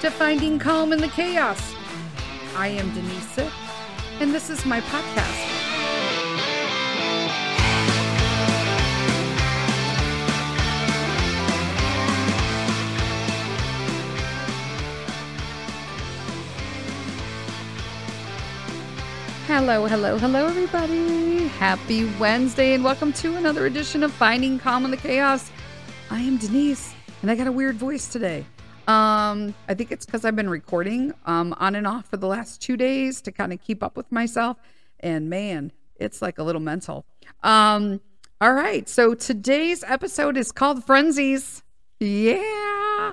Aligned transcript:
to 0.00 0.10
Finding 0.10 0.60
Calm 0.60 0.92
in 0.92 1.00
the 1.00 1.08
Chaos. 1.08 1.74
I 2.54 2.68
am 2.68 2.94
Denise 2.94 3.50
and 4.20 4.32
this 4.32 4.48
is 4.48 4.64
my 4.64 4.80
podcast. 4.80 5.26
Hello, 19.46 19.86
hello, 19.86 20.16
hello, 20.18 20.46
everybody. 20.46 21.48
Happy 21.48 22.08
Wednesday, 22.20 22.74
and 22.74 22.84
welcome 22.84 23.12
to 23.14 23.34
another 23.34 23.66
edition 23.66 24.04
of 24.04 24.12
Finding 24.12 24.60
Calm 24.60 24.84
in 24.84 24.92
the 24.92 24.96
Chaos. 24.96 25.50
I 26.08 26.20
am 26.20 26.36
Denise, 26.36 26.94
and 27.22 27.30
I 27.32 27.34
got 27.34 27.48
a 27.48 27.52
weird 27.52 27.74
voice 27.74 28.06
today. 28.06 28.46
Um, 28.88 29.54
I 29.68 29.74
think 29.74 29.92
it's 29.92 30.06
because 30.06 30.24
I've 30.24 30.34
been 30.34 30.48
recording 30.48 31.12
um, 31.26 31.54
on 31.58 31.74
and 31.74 31.86
off 31.86 32.06
for 32.06 32.16
the 32.16 32.26
last 32.26 32.62
two 32.62 32.74
days 32.74 33.20
to 33.20 33.30
kind 33.30 33.52
of 33.52 33.60
keep 33.60 33.82
up 33.82 33.98
with 33.98 34.10
myself. 34.10 34.56
And 35.00 35.28
man, 35.28 35.72
it's 35.96 36.22
like 36.22 36.38
a 36.38 36.42
little 36.42 36.62
mental. 36.62 37.04
Um, 37.42 38.00
all 38.40 38.54
right. 38.54 38.88
So 38.88 39.14
today's 39.14 39.84
episode 39.84 40.38
is 40.38 40.52
called 40.52 40.86
Friendsies. 40.86 41.60
Yeah. 42.00 43.12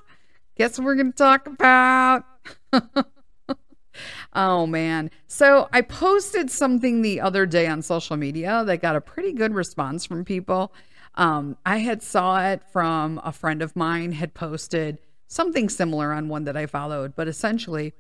Guess 0.55 0.79
what 0.79 0.85
we're 0.85 0.95
going 0.95 1.11
to 1.11 1.17
talk 1.17 1.45
about? 1.45 2.23
oh, 4.33 4.65
man. 4.65 5.11
So 5.27 5.67
I 5.73 5.81
posted 5.81 6.49
something 6.49 7.01
the 7.01 7.19
other 7.19 7.45
day 7.45 7.67
on 7.67 7.81
social 7.81 8.15
media 8.15 8.63
that 8.65 8.81
got 8.81 8.95
a 8.95 9.01
pretty 9.01 9.33
good 9.33 9.53
response 9.53 10.05
from 10.05 10.23
people. 10.23 10.73
Um, 11.15 11.57
I 11.65 11.79
had 11.79 12.01
saw 12.01 12.41
it 12.47 12.63
from 12.71 13.19
a 13.25 13.33
friend 13.33 13.61
of 13.61 13.75
mine 13.75 14.13
had 14.13 14.33
posted 14.33 14.99
something 15.27 15.69
similar 15.69 16.13
on 16.13 16.29
one 16.29 16.43
that 16.45 16.57
I 16.57 16.65
followed, 16.65 17.15
but 17.15 17.27
essentially 17.27 17.93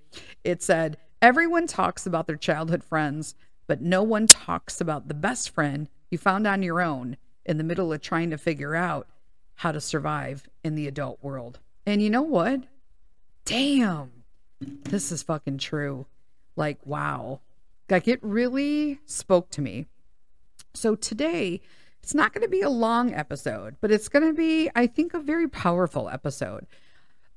it 0.43 0.61
said, 0.61 0.97
Everyone 1.21 1.65
talks 1.65 2.05
about 2.05 2.27
their 2.27 2.35
childhood 2.35 2.83
friends, 2.83 3.35
but 3.67 3.81
no 3.81 4.03
one 4.03 4.27
talks 4.27 4.79
about 4.79 5.07
the 5.07 5.13
best 5.13 5.49
friend 5.49 5.89
you 6.11 6.17
found 6.17 6.45
on 6.45 6.61
your 6.61 6.81
own 6.81 7.17
in 7.45 7.57
the 7.57 7.63
middle 7.63 7.91
of 7.91 8.01
trying 8.01 8.29
to 8.29 8.37
figure 8.37 8.75
out 8.75 9.07
how 9.55 9.71
to 9.71 9.81
survive 9.81 10.47
in 10.63 10.75
the 10.75 10.87
adult 10.87 11.17
world. 11.23 11.59
And 11.85 12.01
you 12.01 12.09
know 12.09 12.21
what? 12.21 12.61
Damn, 13.45 14.11
this 14.59 15.11
is 15.11 15.23
fucking 15.23 15.59
true. 15.59 16.05
Like, 16.55 16.79
wow. 16.85 17.39
Like, 17.89 18.07
it 18.07 18.19
really 18.21 18.99
spoke 19.05 19.49
to 19.51 19.61
me. 19.61 19.85
So 20.73 20.95
today, 20.95 21.61
it's 22.01 22.13
not 22.13 22.33
going 22.33 22.43
to 22.43 22.49
be 22.49 22.61
a 22.61 22.69
long 22.69 23.13
episode, 23.13 23.77
but 23.81 23.91
it's 23.91 24.09
going 24.09 24.27
to 24.27 24.33
be, 24.33 24.69
I 24.75 24.87
think, 24.87 25.13
a 25.13 25.19
very 25.19 25.47
powerful 25.47 26.09
episode 26.09 26.65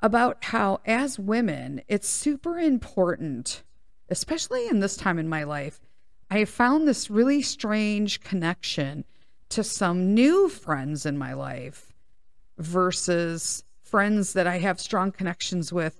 about 0.00 0.44
how, 0.44 0.80
as 0.86 1.18
women, 1.18 1.82
it's 1.88 2.08
super 2.08 2.58
important, 2.58 3.62
especially 4.08 4.68
in 4.68 4.80
this 4.80 4.96
time 4.96 5.18
in 5.18 5.28
my 5.28 5.44
life. 5.44 5.80
I 6.30 6.44
found 6.44 6.86
this 6.86 7.10
really 7.10 7.42
strange 7.42 8.20
connection 8.20 9.05
to 9.50 9.64
some 9.64 10.14
new 10.14 10.48
friends 10.48 11.06
in 11.06 11.16
my 11.16 11.32
life 11.32 11.92
versus 12.58 13.64
friends 13.82 14.34
that 14.34 14.46
I 14.46 14.58
have 14.58 14.80
strong 14.80 15.10
connections 15.10 15.72
with 15.72 15.96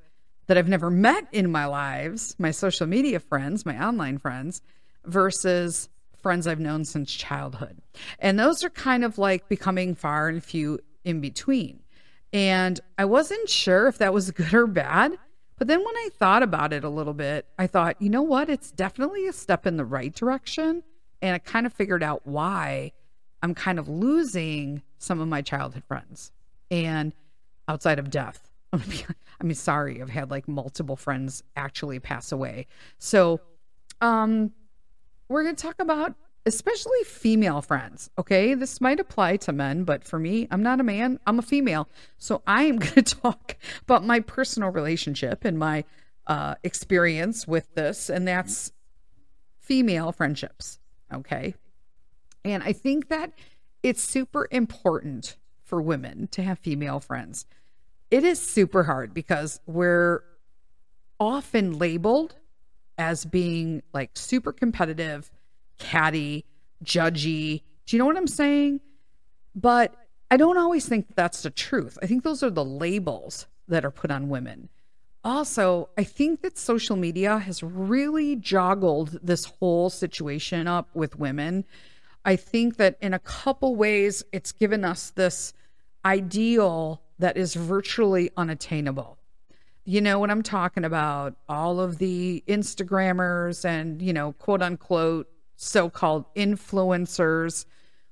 that 0.47 0.59
I've 0.59 0.69
never 0.69 0.91
met 0.91 1.27
in 1.33 1.51
my 1.51 1.67
lives, 1.67 2.35
my 2.39 2.51
social 2.51 2.87
media 2.87 3.21
friends, 3.21 3.65
my 3.65 3.83
online 3.83 4.19
friends, 4.19 4.61
versus 5.05 5.89
friends 6.17 6.47
I've 6.47 6.61
known 6.61 6.85
since 6.85 7.13
childhood. 7.13 7.81
And 8.19 8.39
those 8.39 8.65
are 8.65 8.71
kind 8.71 9.05
of 9.05 9.19
like 9.19 9.49
becoming 9.49 9.95
far 9.95 10.29
and 10.29 10.43
few 10.43 10.81
in 11.05 11.21
between. 11.21 11.81
And 12.33 12.81
I 12.97 13.05
wasn't 13.05 13.49
sure 13.49 13.87
if 13.89 13.99
that 13.99 14.13
was 14.13 14.31
good 14.33 14.55
or 14.55 14.67
bad. 14.67 15.17
But 15.59 15.67
then 15.67 15.81
when 15.81 15.97
I 15.97 16.09
thought 16.19 16.43
about 16.43 16.73
it 16.73 16.85
a 16.85 16.89
little 16.89 17.15
bit, 17.15 17.47
I 17.59 17.67
thought, 17.67 18.01
you 18.01 18.09
know 18.09 18.23
what? 18.23 18.49
It's 18.49 18.71
definitely 18.71 19.27
a 19.27 19.33
step 19.33 19.67
in 19.67 19.77
the 19.77 19.85
right 19.85 20.15
direction. 20.15 20.85
And 21.21 21.35
I 21.35 21.39
kind 21.39 21.67
of 21.67 21.73
figured 21.73 22.03
out 22.03 22.27
why 22.27 22.93
I'm 23.43 23.55
kind 23.55 23.79
of 23.79 23.89
losing 23.89 24.83
some 24.99 25.21
of 25.21 25.27
my 25.27 25.43
childhood 25.43 25.83
friends. 25.85 26.31
And 26.71 27.13
outside 27.67 27.99
of 27.99 28.11
death, 28.11 28.53
I 28.73 28.79
mean, 29.45 29.55
sorry, 29.55 30.01
I've 30.01 30.11
had 30.11 30.31
like 30.31 30.47
multiple 30.47 30.97
friends 30.97 31.43
actually 31.57 31.99
pass 31.99 32.31
away. 32.31 32.67
So, 32.99 33.41
um, 34.01 34.53
we're 35.29 35.43
going 35.43 35.57
to 35.57 35.63
talk 35.63 35.77
about 35.81 36.15
especially 36.49 37.05
female 37.05 37.61
friends. 37.61 38.11
Okay. 38.19 38.55
This 38.55 38.81
might 38.81 38.99
apply 38.99 39.37
to 39.37 39.53
men, 39.53 39.85
but 39.85 40.03
for 40.03 40.19
me, 40.19 40.49
I'm 40.51 40.63
not 40.63 40.81
a 40.81 40.83
man, 40.83 41.21
I'm 41.27 41.39
a 41.39 41.43
female. 41.43 41.89
So 42.17 42.43
I 42.47 42.65
am 42.65 42.79
going 42.79 43.05
to 43.05 43.17
talk 43.17 43.57
about 43.83 44.05
my 44.05 44.21
personal 44.21 44.71
relationship 44.71 45.45
and 45.45 45.59
my 45.59 45.85
uh, 46.27 46.57
experience 46.65 47.47
with 47.47 47.73
this, 47.75 48.11
and 48.11 48.27
that's 48.27 48.73
female 49.61 50.11
friendships. 50.11 50.79
Okay. 51.13 51.55
And 52.45 52.63
I 52.63 52.73
think 52.73 53.09
that 53.09 53.33
it's 53.83 54.03
super 54.03 54.49
important 54.51 55.37
for 55.63 55.83
women 55.83 56.29
to 56.29 56.43
have 56.43 56.59
female 56.59 56.99
friends. 56.99 57.45
It 58.11 58.25
is 58.25 58.41
super 58.41 58.85
hard 58.85 59.13
because 59.13 59.61
we're 59.67 60.23
often 61.21 61.79
labeled 61.79 62.37
as 62.97 63.27
being 63.27 63.83
like 63.93 64.11
super 64.15 64.53
competitive 64.53 65.31
catty, 65.79 66.45
judgy. 66.85 67.63
Do 67.87 67.97
you 67.97 67.99
know 67.99 68.07
what 68.07 68.17
I'm 68.17 68.27
saying? 68.27 68.81
But 69.55 69.95
I 70.31 70.37
don't 70.37 70.59
always 70.59 70.87
think 70.87 71.15
that's 71.15 71.43
the 71.43 71.51
truth. 71.51 71.99
I 72.03 72.07
think 72.07 72.23
those 72.23 72.43
are 72.43 72.51
the 72.51 72.65
labels 72.65 73.47
that 73.67 73.85
are 73.85 73.91
put 73.91 74.11
on 74.11 74.29
women. 74.29 74.69
Also, 75.25 75.89
I 75.99 76.05
think 76.05 76.43
that 76.43 76.57
social 76.59 76.97
media 76.97 77.39
has 77.39 77.63
really 77.63 78.37
joggled 78.37 79.19
this 79.23 79.47
whole 79.47 79.91
situation 79.91 80.69
up 80.69 80.89
with 80.95 81.19
women. 81.19 81.65
I 82.25 82.37
think 82.37 82.77
that 82.77 82.97
in 83.01 83.15
a 83.15 83.19
couple 83.19 83.75
ways, 83.75 84.23
it's 84.33 84.53
given 84.53 84.85
us 84.85 85.11
this 85.11 85.53
ideal 86.05 87.03
that 87.19 87.37
is 87.37 87.55
virtually 87.55 88.31
unattainable. 88.37 89.19
You 89.85 90.01
know 90.01 90.19
what 90.19 90.31
I'm 90.31 90.43
talking 90.43 90.85
about? 90.85 91.35
All 91.49 91.81
of 91.81 91.99
the 91.99 92.45
Instagrammers 92.47 93.65
and, 93.65 94.01
you 94.01 94.13
know, 94.13 94.33
quote 94.33 94.63
unquote 94.63 95.29
so 95.61 95.91
called 95.91 96.25
influencers 96.35 97.67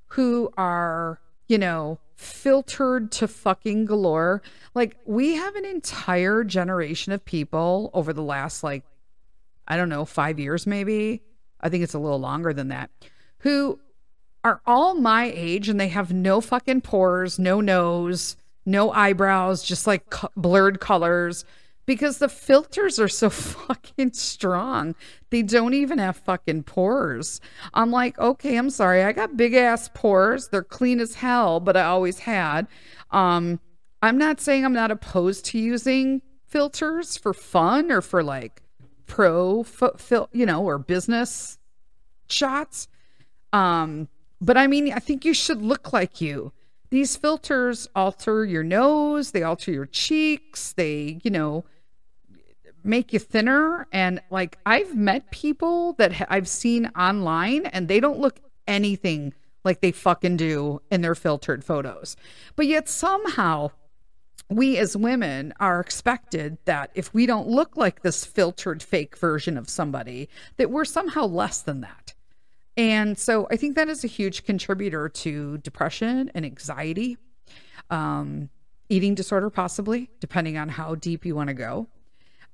who 0.09 0.53
are, 0.57 1.21
you 1.47 1.57
know, 1.57 1.99
filtered 2.17 3.13
to 3.13 3.29
fucking 3.29 3.85
galore. 3.85 4.43
Like, 4.75 4.97
we 5.07 5.37
have 5.37 5.55
an 5.55 5.65
entire 5.65 6.43
generation 6.43 7.13
of 7.13 7.25
people 7.25 7.91
over 7.95 8.13
the 8.13 8.23
last, 8.23 8.65
like, 8.65 8.83
I 9.69 9.77
don't 9.77 9.89
know, 9.89 10.05
five 10.05 10.41
years 10.41 10.67
maybe. 10.67 11.23
I 11.61 11.69
think 11.69 11.85
it's 11.85 11.95
a 11.95 11.99
little 12.01 12.19
longer 12.19 12.53
than 12.53 12.69
that, 12.69 12.91
who 13.39 13.79
are 14.43 14.61
all 14.67 14.95
my 14.95 15.31
age 15.35 15.69
and 15.69 15.79
they 15.81 15.89
have 15.89 16.13
no 16.13 16.41
fucking 16.41 16.81
pores, 16.81 17.39
no 17.39 17.61
nose, 17.61 18.37
no 18.65 18.91
eyebrows, 18.91 19.63
just 19.63 19.87
like 19.87 20.05
blurred 20.37 20.81
colors 20.81 21.45
because 21.87 22.19
the 22.19 22.29
filters 22.29 22.99
are 22.99 23.09
so 23.09 23.31
fucking 23.31 24.13
strong. 24.13 24.95
They 25.31 25.43
don't 25.43 25.75
even 25.75 25.99
have 25.99 26.17
fucking 26.17 26.65
pores. 26.65 27.41
I'm 27.73 27.91
like, 27.91 28.19
okay, 28.19 28.57
I'm 28.57 28.71
sorry. 28.71 29.03
I 29.05 29.13
got 29.13 29.37
big 29.37 29.55
ass 29.55 29.89
pores. 29.95 30.49
They're 30.49 30.63
clean 30.63 31.01
as 31.01 31.15
hell, 31.15 31.61
but 31.61 31.77
I 31.77 31.85
always 31.85 32.21
had. 32.21 32.67
Um, 33.11 33.61
I'm 34.03 34.19
not 34.19 34.41
saying 34.41 34.65
I'm 34.65 34.73
not 34.73 34.91
opposed 34.91 35.47
to 35.47 35.59
using 35.59 36.23
filters 36.47 37.17
for 37.17 37.33
fun 37.33 37.91
or 37.91 38.03
for 38.03 38.23
like 38.23 38.63
pro, 39.07 39.63
fil- 39.63 40.29
you 40.33 40.47
know, 40.47 40.65
or 40.65 40.79
business 40.79 41.59
shots. 42.29 42.89
Um, 43.53 44.09
but 44.41 44.57
I 44.57 44.67
mean, 44.67 44.93
I 44.93 44.99
think 44.99 45.25
you 45.25 45.33
should 45.33 45.63
look 45.63 45.93
like 45.93 46.21
you. 46.21 46.53
These 46.91 47.17
filters 47.17 47.89
alter 47.97 48.45
your 48.45 48.63
nose, 48.63 49.33
they 49.33 49.43
alter 49.43 49.73
your 49.73 49.87
cheeks, 49.87 50.73
they, 50.75 51.19
you 51.25 51.31
know, 51.31 51.65
make 52.87 53.13
you 53.13 53.19
thinner. 53.19 53.87
And 53.93 54.21
like 54.31 54.59
I've 54.65 54.95
met 54.95 55.31
people 55.31 55.95
that 55.95 56.27
I've 56.31 56.49
seen 56.49 56.87
online 56.97 57.67
and 57.67 57.89
they 57.89 58.01
don't 58.01 58.19
look 58.19 58.41
anything 58.67 59.35
like 59.65 59.81
they 59.81 59.93
fucking 59.93 60.37
do 60.37 60.81
in 60.91 61.03
their 61.03 61.15
filtered 61.15 61.65
photos. 61.65 62.17
But 62.55 62.67
yet 62.67 62.89
somehow 62.89 63.71
we 64.49 64.79
as 64.79 64.97
women 64.97 65.53
are 65.59 65.81
expected 65.81 66.59
that 66.67 66.91
if 66.95 67.13
we 67.13 67.27
don't 67.27 67.49
look 67.49 67.77
like 67.77 68.03
this 68.03 68.25
filtered 68.25 68.83
fake 68.83 69.17
version 69.19 69.59
of 69.59 69.69
somebody, 69.69 70.29
that 70.57 70.71
we're 70.71 70.85
somehow 70.85 71.27
less 71.27 71.61
than 71.63 71.81
that. 71.81 72.15
And 72.77 73.19
so 73.19 73.49
I 73.51 73.57
think 73.57 73.75
that 73.75 73.89
is 73.89 74.05
a 74.05 74.09
huge 74.09 74.45
contributor 74.45 75.09
to 75.09 75.59
depression 75.59 76.31
and 76.35 76.45
anxiety, 76.45 77.17
um, 77.91 78.51
eating 78.89 79.15
disorder, 79.15 79.51
possibly, 79.51 80.11
depending 80.21 80.59
on 80.59 80.69
how 80.69 80.95
deep 80.95 81.25
you 81.25 81.35
want 81.35 81.49
to 81.49 81.55
go. 81.55 81.89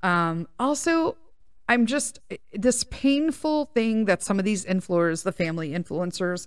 Um, 0.02 0.48
also, 0.58 1.16
I'm 1.68 1.86
just 1.86 2.20
this 2.52 2.84
painful 2.84 3.66
thing 3.66 4.06
that 4.06 4.22
some 4.22 4.38
of 4.38 4.44
these 4.44 4.64
influencers, 4.64 5.22
the 5.22 5.32
family 5.32 5.70
influencers, 5.70 6.46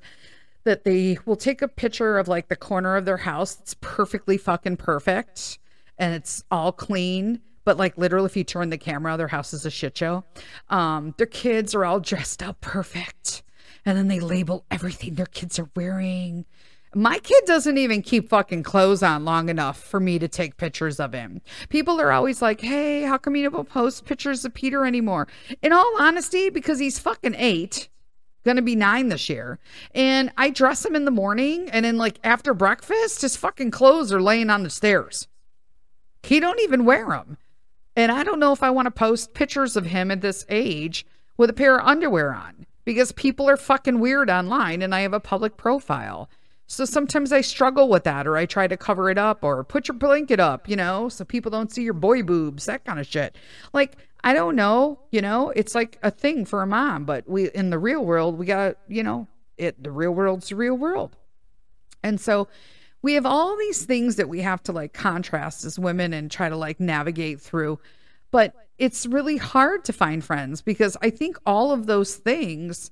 that 0.66 0.84
they 0.84 1.18
will 1.26 1.36
take 1.36 1.62
a 1.62 1.68
picture 1.68 2.18
of 2.18 2.28
like 2.28 2.48
the 2.48 2.56
corner 2.56 2.96
of 2.96 3.06
their 3.06 3.18
house 3.18 3.56
that's 3.56 3.76
perfectly 3.76 4.38
fucking 4.38 4.78
perfect 4.78 5.60
and 5.98 6.14
it's 6.14 6.44
all 6.52 6.72
clean, 6.72 7.42
but 7.64 7.78
like 7.78 7.98
literally, 7.98 8.28
if 8.28 8.38
you 8.38 8.44
turn 8.44 8.70
the 8.70 8.78
camera, 8.78 9.18
their 9.18 9.28
house 9.28 9.54
is 9.54 9.66
a 9.66 9.72
shit 9.72 9.98
show. 9.98 10.24
Um, 10.70 11.14
their 11.18 11.28
kids 11.28 11.74
are 11.74 11.86
all 11.86 12.00
dressed 12.00 12.44
up 12.44 12.62
perfect, 12.62 13.44
and 13.86 13.98
then 13.98 14.08
they 14.08 14.20
label 14.20 14.66
everything 14.70 15.16
their 15.16 15.26
kids 15.26 15.58
are 15.60 15.70
wearing. 15.76 16.46
My 16.98 17.20
kid 17.20 17.44
doesn't 17.46 17.78
even 17.78 18.02
keep 18.02 18.30
fucking 18.30 18.64
clothes 18.64 19.04
on 19.04 19.26
long 19.26 19.50
enough 19.50 19.78
for 19.78 20.00
me 20.00 20.18
to 20.18 20.30
take 20.30 20.56
pictures 20.56 20.98
of 20.98 21.12
him. 21.12 21.42
People 21.68 22.00
are 22.00 22.14
always 22.14 22.42
like, 22.42 22.62
hey, 22.62 23.02
how 23.02 23.18
come 23.18 23.36
you 23.36 23.50
don't 23.50 23.68
post 23.68 24.06
pictures 24.06 24.46
of 24.46 24.54
Peter 24.54 24.86
anymore? 24.86 25.28
In 25.62 25.74
all 25.74 25.94
honesty, 26.00 26.50
because 26.50 26.80
he's 26.80 26.98
fucking 26.98 27.36
eight, 27.38 27.90
gonna 28.46 28.62
be 28.62 28.78
nine 28.78 29.10
this 29.10 29.28
year. 29.28 29.60
And 29.94 30.32
I 30.38 30.50
dress 30.52 30.86
him 30.86 30.96
in 30.96 31.04
the 31.04 31.12
morning, 31.12 31.70
and 31.70 31.84
then, 31.84 31.98
like, 31.98 32.18
after 32.24 32.54
breakfast, 32.54 33.24
his 33.24 33.36
fucking 33.36 33.72
clothes 33.72 34.14
are 34.14 34.22
laying 34.22 34.50
on 34.50 34.64
the 34.64 34.70
stairs. 34.70 35.28
He 36.24 36.40
don't 36.40 36.62
even 36.62 36.86
wear 36.86 37.10
them. 37.10 37.38
And 37.98 38.10
I 38.10 38.24
don't 38.24 38.40
know 38.40 38.54
if 38.54 38.64
I 38.64 38.70
want 38.70 38.86
to 38.86 38.92
post 38.92 39.34
pictures 39.34 39.76
of 39.76 39.88
him 39.88 40.12
at 40.12 40.22
this 40.22 40.46
age 40.48 41.06
with 41.36 41.50
a 41.50 41.54
pair 41.54 41.78
of 41.78 41.86
underwear 41.86 42.34
on 42.34 42.66
because 42.86 43.12
people 43.12 43.50
are 43.50 43.58
fucking 43.58 44.00
weird 44.00 44.30
online 44.30 44.82
and 44.82 44.96
I 44.96 45.02
have 45.02 45.14
a 45.14 45.20
public 45.20 45.58
profile. 45.58 46.30
So 46.68 46.86
sometimes 46.86 47.32
I 47.32 47.42
struggle 47.42 47.90
with 47.90 48.04
that, 48.06 48.26
or 48.26 48.38
I 48.38 48.46
try 48.46 48.68
to 48.68 48.78
cover 48.78 49.10
it 49.10 49.18
up, 49.18 49.44
or 49.44 49.64
put 49.64 49.88
your 49.88 49.98
blanket 49.98 50.40
up, 50.40 50.68
you 50.68 50.76
know, 50.76 51.10
so 51.10 51.24
people 51.24 51.52
don't 51.52 51.72
see 51.72 51.84
your 51.84 51.94
boy 51.94 52.24
boobs, 52.24 52.66
that 52.66 52.86
kind 52.86 53.00
of 53.00 53.06
shit. 53.06 53.38
Like, 53.72 53.98
I 54.24 54.34
don't 54.34 54.56
know, 54.56 55.00
you 55.12 55.22
know, 55.22 55.52
it's 55.52 55.76
like 55.76 56.00
a 56.02 56.10
thing 56.10 56.46
for 56.46 56.64
a 56.64 56.68
mom, 56.68 57.06
but 57.06 57.30
we, 57.30 57.52
in 57.52 57.70
the 57.70 57.78
real 57.78 58.04
world, 58.04 58.40
we 58.40 58.48
got, 58.48 58.78
you 58.88 59.04
know, 59.04 59.28
it, 59.58 59.82
the 59.82 59.92
real 59.92 60.12
world's 60.12 60.50
the 60.50 60.56
real 60.56 60.76
world. 60.76 61.16
And 62.04 62.20
so 62.20 62.48
we 63.02 63.14
have 63.14 63.26
all 63.28 63.56
these 63.56 63.86
things 63.86 64.16
that 64.16 64.30
we 64.30 64.42
have 64.42 64.64
to 64.64 64.72
like 64.72 64.94
contrast 64.94 65.64
as 65.64 65.78
women 65.78 66.12
and 66.14 66.32
try 66.32 66.50
to 66.50 66.58
like 66.58 66.80
navigate 66.80 67.40
through. 67.40 67.80
But 68.32 68.56
it's 68.80 69.06
really 69.06 69.38
hard 69.38 69.86
to 69.86 69.94
find 69.94 70.24
friends 70.24 70.64
because 70.64 70.98
I 71.02 71.12
think 71.12 71.38
all 71.46 71.72
of 71.72 71.86
those 71.86 72.16
things 72.16 72.90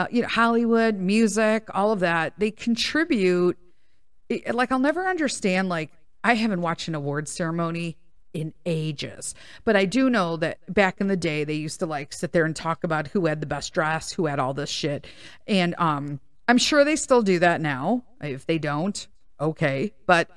uh, 0.00 0.06
you 0.10 0.22
know, 0.22 0.28
Hollywood, 0.28 0.96
music, 0.96 1.68
all 1.74 1.92
of 1.92 2.00
that, 2.00 2.32
they 2.38 2.50
contribute. 2.50 3.58
Like, 4.50 4.72
I'll 4.72 4.78
never 4.78 5.06
understand, 5.06 5.68
like, 5.68 5.90
I 6.24 6.34
haven't 6.34 6.62
watched 6.62 6.88
an 6.88 6.94
award 6.94 7.28
ceremony 7.28 7.98
in 8.32 8.54
ages. 8.64 9.34
But 9.64 9.76
I 9.76 9.84
do 9.84 10.08
know 10.08 10.38
that 10.38 10.58
back 10.72 11.02
in 11.02 11.08
the 11.08 11.16
day 11.18 11.44
they 11.44 11.54
used 11.54 11.80
to 11.80 11.86
like 11.86 12.12
sit 12.12 12.32
there 12.32 12.44
and 12.44 12.54
talk 12.54 12.84
about 12.84 13.08
who 13.08 13.26
had 13.26 13.40
the 13.40 13.46
best 13.46 13.74
dress, 13.74 14.12
who 14.12 14.26
had 14.26 14.38
all 14.38 14.54
this 14.54 14.70
shit. 14.70 15.06
And 15.46 15.74
um 15.78 16.20
I'm 16.46 16.58
sure 16.58 16.84
they 16.84 16.96
still 16.96 17.22
do 17.22 17.40
that 17.40 17.60
now. 17.60 18.04
If 18.20 18.46
they 18.46 18.58
don't, 18.58 19.06
okay. 19.40 19.92
But 20.06 20.30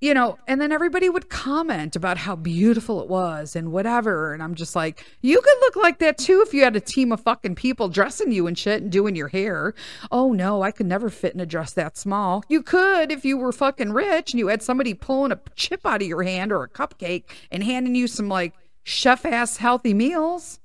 you 0.00 0.12
know, 0.12 0.38
and 0.46 0.60
then 0.60 0.72
everybody 0.72 1.08
would 1.08 1.30
comment 1.30 1.96
about 1.96 2.18
how 2.18 2.36
beautiful 2.36 3.00
it 3.00 3.08
was 3.08 3.56
and 3.56 3.72
whatever. 3.72 4.34
And 4.34 4.42
I'm 4.42 4.54
just 4.54 4.76
like, 4.76 5.04
you 5.22 5.40
could 5.40 5.56
look 5.60 5.76
like 5.76 5.98
that 6.00 6.18
too 6.18 6.44
if 6.46 6.52
you 6.52 6.62
had 6.64 6.76
a 6.76 6.80
team 6.80 7.12
of 7.12 7.20
fucking 7.20 7.54
people 7.54 7.88
dressing 7.88 8.30
you 8.30 8.46
and 8.46 8.58
shit 8.58 8.82
and 8.82 8.92
doing 8.92 9.16
your 9.16 9.28
hair. 9.28 9.74
Oh 10.10 10.32
no, 10.32 10.62
I 10.62 10.70
could 10.70 10.86
never 10.86 11.08
fit 11.08 11.32
in 11.32 11.40
a 11.40 11.46
dress 11.46 11.72
that 11.72 11.96
small. 11.96 12.44
You 12.48 12.62
could 12.62 13.10
if 13.10 13.24
you 13.24 13.38
were 13.38 13.52
fucking 13.52 13.92
rich 13.92 14.32
and 14.32 14.38
you 14.38 14.48
had 14.48 14.62
somebody 14.62 14.92
pulling 14.92 15.32
a 15.32 15.40
chip 15.54 15.86
out 15.86 16.02
of 16.02 16.08
your 16.08 16.22
hand 16.22 16.52
or 16.52 16.62
a 16.62 16.68
cupcake 16.68 17.24
and 17.50 17.64
handing 17.64 17.94
you 17.94 18.06
some 18.06 18.28
like 18.28 18.52
chef 18.82 19.24
ass 19.24 19.56
healthy 19.56 19.94
meals. 19.94 20.60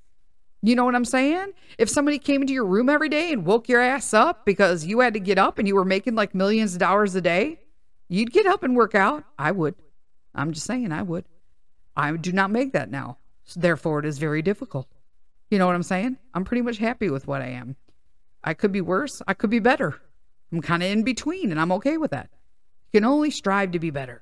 You 0.62 0.75
know 0.75 0.84
what 0.86 0.94
I'm 0.94 1.06
saying? 1.06 1.54
If 1.77 1.89
somebody 1.89 2.19
came 2.19 2.42
into 2.42 2.54
your 2.54 2.66
room 2.66 2.89
every 2.89 3.10
day 3.10 3.31
and 3.31 3.45
woke 3.45 3.69
your 3.69 3.81
ass 3.81 4.13
up 4.13 4.45
because 4.45 4.86
you 4.86 5.00
had 5.00 5.13
to 5.13 5.19
get 5.19 5.39
up 5.39 5.57
and 5.57 5.68
you 5.68 5.74
were 5.74 5.86
making 5.86 6.16
like 6.16 6.36
millions 6.36 6.74
of 6.74 6.80
dollars 6.80 7.16
a 7.16 7.22
day, 7.22 7.60
You'd 8.12 8.34
get 8.34 8.46
up 8.46 8.63
and 8.63 8.75
work 8.75 8.94
out. 8.94 9.24
I 9.40 9.54
would. 9.54 9.74
I'm 10.36 10.52
just 10.52 10.66
saying, 10.66 10.92
I 10.92 11.02
would. 11.02 11.24
I 11.96 12.12
do 12.18 12.34
not 12.34 12.52
make 12.52 12.74
that 12.74 12.92
now. 12.92 13.18
So 13.46 13.62
therefore, 13.62 14.00
it 14.00 14.06
is 14.06 14.18
very 14.18 14.42
difficult. 14.42 14.88
You 15.50 15.58
know 15.58 15.66
what 15.66 15.75
I'm 15.75 15.84
saying? 15.84 16.18
I'm 16.34 16.44
pretty 16.44 16.62
much 16.62 16.78
happy 16.78 17.10
with 17.10 17.25
what 17.25 17.42
I 17.42 17.48
am. 17.48 17.78
I 18.44 18.54
could 18.54 18.74
be 18.74 18.81
worse. 18.81 19.22
I 19.30 19.34
could 19.34 19.50
be 19.50 19.60
better. 19.60 20.02
I'm 20.52 20.62
kind 20.62 20.84
of 20.84 20.90
in 20.90 21.04
between, 21.04 21.52
and 21.52 21.60
I'm 21.60 21.72
okay 21.72 21.96
with 21.96 22.12
that. 22.12 22.30
You 22.92 23.00
can 23.00 23.06
only 23.08 23.31
strive 23.31 23.72
to 23.72 23.80
be 23.80 23.92
better. 23.92 24.22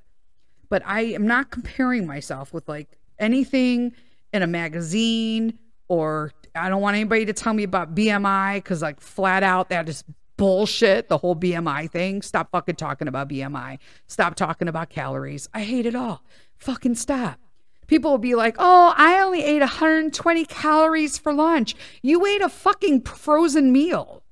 But 0.70 0.84
I 0.86 1.02
am 1.02 1.26
not 1.26 1.50
comparing 1.50 2.06
myself 2.06 2.54
with 2.54 2.70
like 2.70 3.00
anything 3.18 3.94
in 4.32 4.44
a 4.44 4.48
magazine 4.48 5.58
or 5.88 6.32
I 6.54 6.70
don't 6.70 6.82
want 6.82 6.96
anybody 6.96 7.26
to 7.26 7.34
tell 7.34 7.54
me 7.54 7.64
about 7.64 7.96
BMI 7.96 8.58
because, 8.58 8.82
like, 8.82 9.02
flat 9.02 9.44
out, 9.44 9.70
that 9.70 9.90
is 9.90 10.04
bullshit, 10.40 11.10
the 11.10 11.18
whole 11.18 11.36
BMI 11.36 11.92
thing. 11.92 12.22
Stop 12.24 12.50
fucking 12.52 12.78
talking 12.78 13.08
about 13.08 13.30
BMI. 13.30 13.78
Stop 14.08 14.36
talking 14.36 14.68
about 14.68 14.90
calories. 14.90 15.48
I 15.54 15.62
hate 15.64 15.86
it 15.86 15.96
all. 15.96 16.24
Fucking 16.58 16.96
stop. 16.96 17.40
People 17.88 18.12
will 18.12 18.20
be 18.20 18.36
like, 18.36 18.56
oh, 18.58 18.94
I 18.96 19.20
only 19.20 19.44
ate 19.44 19.60
120 19.60 20.46
calories 20.46 21.18
for 21.18 21.34
lunch. 21.34 21.76
You 22.02 22.26
ate 22.26 22.42
a 22.42 22.50
fucking 22.50 23.02
frozen 23.02 23.72
meal. 23.72 24.24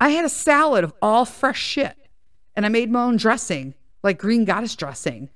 I 0.00 0.10
had 0.10 0.24
a 0.24 0.30
salad 0.30 0.84
of 0.84 0.94
all 1.02 1.24
fresh 1.24 1.60
shit 1.60 1.96
and 2.56 2.64
I 2.64 2.68
made 2.68 2.90
my 2.90 3.02
own 3.02 3.16
dressing, 3.16 3.74
like 4.02 4.18
green 4.18 4.44
goddess 4.44 4.74
dressing. 4.74 5.30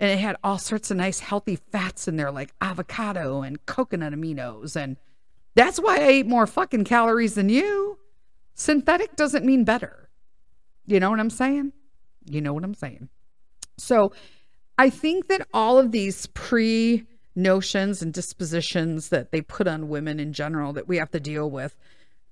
And 0.00 0.10
it 0.10 0.18
had 0.18 0.36
all 0.42 0.58
sorts 0.58 0.90
of 0.90 0.96
nice 0.96 1.20
healthy 1.20 1.56
fats 1.70 2.08
in 2.08 2.16
there, 2.16 2.32
like 2.32 2.52
avocado 2.60 3.42
and 3.42 3.64
coconut 3.66 4.12
aminos. 4.12 4.74
And 4.74 4.96
that's 5.54 5.78
why 5.78 5.98
I 5.98 6.06
ate 6.06 6.26
more 6.26 6.46
fucking 6.46 6.84
calories 6.84 7.34
than 7.34 7.48
you. 7.48 7.98
Synthetic 8.54 9.16
doesn't 9.16 9.44
mean 9.44 9.64
better. 9.64 10.08
You 10.86 11.00
know 11.00 11.10
what 11.10 11.20
I'm 11.20 11.30
saying? 11.30 11.72
You 12.26 12.40
know 12.40 12.52
what 12.52 12.64
I'm 12.64 12.74
saying. 12.74 13.08
So 13.78 14.12
I 14.78 14.90
think 14.90 15.28
that 15.28 15.46
all 15.52 15.78
of 15.78 15.92
these 15.92 16.26
pre 16.26 17.06
notions 17.34 18.02
and 18.02 18.12
dispositions 18.12 19.08
that 19.08 19.32
they 19.32 19.40
put 19.40 19.66
on 19.66 19.88
women 19.88 20.20
in 20.20 20.32
general 20.32 20.72
that 20.74 20.86
we 20.86 20.98
have 20.98 21.10
to 21.10 21.20
deal 21.20 21.50
with 21.50 21.76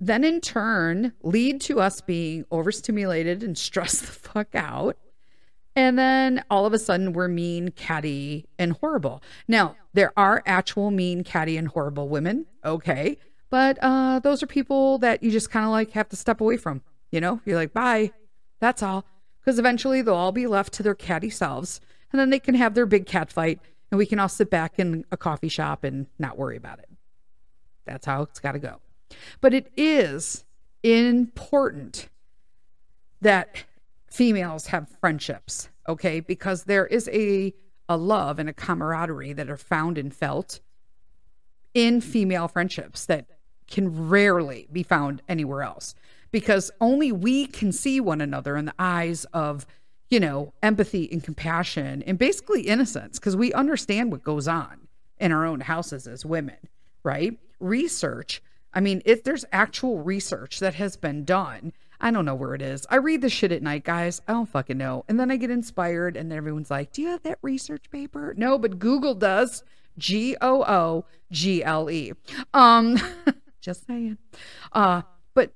then 0.01 0.25
in 0.25 0.41
turn 0.41 1.13
lead 1.23 1.61
to 1.61 1.79
us 1.81 2.01
being 2.01 2.45
overstimulated 2.51 3.43
and 3.43 3.57
stressed 3.57 4.01
the 4.07 4.13
fuck 4.13 4.55
out. 4.55 4.97
And 5.77 5.99
then 5.99 6.43
all 6.51 6.67
of 6.67 6.73
a 6.73 6.79
sudden 6.79 7.13
we're 7.13 7.29
mean, 7.29 7.71
catty, 7.71 8.47
and 8.59 8.73
horrible. 8.73 9.23
Now, 9.47 9.77
there 9.93 10.13
are 10.17 10.43
actual 10.45 10.91
mean, 10.91 11.23
catty, 11.23 11.57
and 11.57 11.69
horrible 11.69 12.09
women. 12.09 12.47
Okay. 12.65 13.19
But 13.51 13.79
uh, 13.83 14.21
those 14.21 14.43
are 14.43 14.47
people 14.47 14.99
that 14.99 15.23
you 15.23 15.31
just 15.31 15.51
kind 15.51 15.65
of 15.65 15.73
like 15.73 15.91
have 15.91 16.09
to 16.11 16.17
step 16.17 16.41
away 16.41 16.57
from. 16.57 16.83
You 17.11 17.21
know, 17.21 17.41
you're 17.45 17.57
like, 17.57 17.73
bye. 17.73 18.13
That's 18.61 18.83
all. 18.83 19.05
Because 19.41 19.59
eventually 19.59 20.03
they'll 20.03 20.15
all 20.15 20.33
be 20.33 20.47
left 20.47 20.73
to 20.75 20.83
their 20.83 20.95
catty 20.95 21.31
selves. 21.31 21.81
And 22.13 22.21
then 22.21 22.31
they 22.31 22.39
can 22.39 22.55
have 22.55 22.75
their 22.75 22.87
big 22.87 23.07
cat 23.07 23.33
fight. 23.33 23.61
And 23.91 23.99
we 23.99 24.07
can 24.07 24.21
all 24.21 24.29
sit 24.29 24.51
back 24.51 24.79
in 24.79 25.05
a 25.11 25.17
coffee 25.17 25.49
shop 25.49 25.83
and 25.83 26.07
not 26.19 26.39
worry 26.39 26.57
about 26.57 26.79
it. 26.79 26.89
That's 27.87 28.07
how 28.07 28.23
it's 28.23 28.39
got 28.39 28.53
to 28.53 28.61
go. 28.61 28.77
But 29.41 29.53
it 29.53 29.73
is 29.77 30.45
important 30.85 32.09
that 33.21 33.65
females 34.07 34.67
have 34.67 34.89
friendships, 35.01 35.69
okay? 35.89 36.21
Because 36.21 36.65
there 36.65 36.87
is 36.87 37.09
a, 37.13 37.53
a 37.89 37.97
love 37.97 38.39
and 38.39 38.49
a 38.49 38.53
camaraderie 38.53 39.33
that 39.33 39.51
are 39.51 39.57
found 39.57 39.99
and 39.99 40.15
felt 40.15 40.61
in 41.75 42.01
female 42.01 42.49
friendships 42.49 43.07
that 43.07 43.27
can 43.71 44.09
rarely 44.09 44.69
be 44.73 44.83
found 44.83 45.23
anywhere 45.29 45.63
else 45.63 45.95
because 46.31 46.71
only 46.81 47.13
we 47.13 47.47
can 47.47 47.73
see 47.73 48.01
one 48.01 48.21
another 48.21 48.57
in 48.57 48.65
the 48.65 48.75
eyes 48.79 49.25
of, 49.33 49.67
you 50.11 50.21
know, 50.21 50.53
empathy 50.63 51.09
and 51.11 51.23
compassion 51.23 52.03
and 52.07 52.19
basically 52.19 52.63
innocence 52.63 53.19
because 53.19 53.37
we 53.37 53.53
understand 53.53 54.13
what 54.13 54.23
goes 54.23 54.47
on 54.47 54.89
in 55.19 55.33
our 55.33 55.45
own 55.45 55.61
houses 55.61 56.07
as 56.07 56.25
women, 56.25 56.57
right? 57.03 57.39
Research. 57.59 58.43
I 58.73 58.81
mean, 58.81 59.03
if 59.05 59.25
there's 59.25 59.45
actual 59.53 60.03
research 60.03 60.61
that 60.61 60.75
has 60.75 60.97
been 60.97 61.25
done, 61.25 61.73
I 62.01 62.11
don't 62.11 62.25
know 62.25 62.35
where 62.35 62.55
it 62.55 62.63
is. 62.63 62.87
I 62.89 62.97
read 62.97 63.21
the 63.21 63.29
shit 63.29 63.53
at 63.53 63.63
night, 63.63 63.85
guys. 63.85 64.23
I 64.27 64.33
don't 64.33 64.49
fucking 64.49 64.79
know. 64.79 65.05
And 65.09 65.21
then 65.21 65.31
I 65.31 65.37
get 65.37 65.51
inspired, 65.51 66.17
and 66.17 66.31
then 66.31 66.39
everyone's 66.39 66.71
like, 66.71 66.93
Do 66.93 67.03
you 67.03 67.09
have 67.09 67.23
that 67.25 67.39
research 67.43 67.91
paper? 67.91 68.33
No, 68.37 68.59
but 68.59 68.79
Google 68.79 69.15
does. 69.15 69.63
G 69.99 70.37
O 70.41 70.63
O 70.63 71.05
G 71.31 71.63
L 71.63 71.91
E. 71.91 72.13
Um, 72.55 72.97
Just 73.61 73.87
saying. 73.87 74.19
Uh, 74.73 75.03
but 75.35 75.53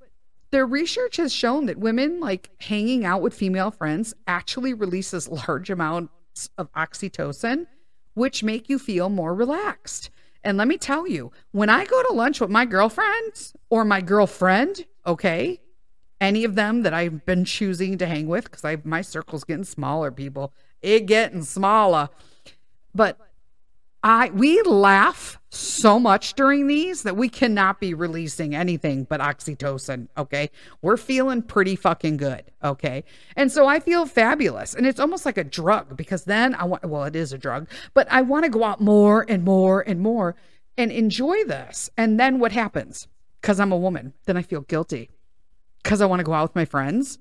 their 0.50 0.66
research 0.66 1.16
has 1.16 1.32
shown 1.32 1.66
that 1.66 1.78
women 1.78 2.20
like 2.20 2.50
hanging 2.60 3.04
out 3.04 3.22
with 3.22 3.34
female 3.34 3.70
friends 3.70 4.14
actually 4.26 4.74
releases 4.74 5.28
large 5.28 5.70
amounts 5.70 6.50
of 6.58 6.70
oxytocin, 6.72 7.66
which 8.14 8.42
make 8.42 8.68
you 8.68 8.78
feel 8.78 9.08
more 9.08 9.34
relaxed. 9.34 10.10
And 10.44 10.58
let 10.58 10.68
me 10.68 10.76
tell 10.76 11.08
you, 11.08 11.32
when 11.52 11.70
I 11.70 11.86
go 11.86 12.02
to 12.02 12.12
lunch 12.12 12.40
with 12.40 12.50
my 12.50 12.66
girlfriends 12.66 13.54
or 13.70 13.84
my 13.84 14.00
girlfriend, 14.02 14.84
okay, 15.06 15.60
any 16.20 16.44
of 16.44 16.54
them 16.54 16.82
that 16.82 16.92
I've 16.92 17.24
been 17.24 17.44
choosing 17.44 17.98
to 17.98 18.06
hang 18.06 18.28
with, 18.28 18.44
because 18.50 18.84
my 18.84 19.00
circle's 19.00 19.44
getting 19.44 19.64
smaller, 19.64 20.10
people, 20.10 20.52
it 20.82 21.06
getting 21.06 21.42
smaller. 21.42 22.10
But 22.94 23.18
I 24.04 24.28
we 24.34 24.60
laugh 24.60 25.38
so 25.48 25.98
much 25.98 26.34
during 26.34 26.66
these 26.66 27.04
that 27.04 27.16
we 27.16 27.30
cannot 27.30 27.80
be 27.80 27.94
releasing 27.94 28.54
anything 28.54 29.04
but 29.04 29.20
oxytocin, 29.20 30.08
okay? 30.18 30.50
We're 30.82 30.98
feeling 30.98 31.40
pretty 31.40 31.74
fucking 31.74 32.18
good, 32.18 32.44
okay? 32.62 33.04
And 33.34 33.50
so 33.50 33.66
I 33.66 33.80
feel 33.80 34.04
fabulous. 34.04 34.74
And 34.74 34.86
it's 34.86 35.00
almost 35.00 35.24
like 35.24 35.38
a 35.38 35.44
drug 35.44 35.96
because 35.96 36.24
then 36.24 36.54
I 36.54 36.64
want 36.64 36.84
well, 36.84 37.04
it 37.04 37.16
is 37.16 37.32
a 37.32 37.38
drug, 37.38 37.66
but 37.94 38.06
I 38.10 38.20
want 38.20 38.44
to 38.44 38.50
go 38.50 38.62
out 38.62 38.82
more 38.82 39.24
and 39.26 39.42
more 39.42 39.80
and 39.80 40.00
more 40.00 40.36
and 40.76 40.92
enjoy 40.92 41.42
this. 41.44 41.88
And 41.96 42.20
then 42.20 42.38
what 42.38 42.52
happens? 42.52 43.08
Cuz 43.40 43.58
I'm 43.58 43.72
a 43.72 43.76
woman, 43.76 44.12
then 44.26 44.36
I 44.36 44.42
feel 44.42 44.60
guilty. 44.60 45.08
Cuz 45.82 46.02
I 46.02 46.06
want 46.06 46.20
to 46.20 46.24
go 46.24 46.34
out 46.34 46.50
with 46.50 46.56
my 46.56 46.66
friends. 46.66 47.18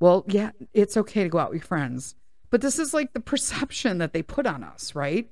Well, 0.00 0.24
yeah, 0.28 0.50
it's 0.74 0.98
okay 0.98 1.22
to 1.22 1.30
go 1.30 1.38
out 1.38 1.50
with 1.50 1.64
friends 1.64 2.14
but 2.50 2.60
this 2.60 2.78
is 2.78 2.92
like 2.92 3.12
the 3.12 3.20
perception 3.20 3.98
that 3.98 4.12
they 4.12 4.22
put 4.22 4.46
on 4.46 4.64
us, 4.64 4.94
right? 4.94 5.28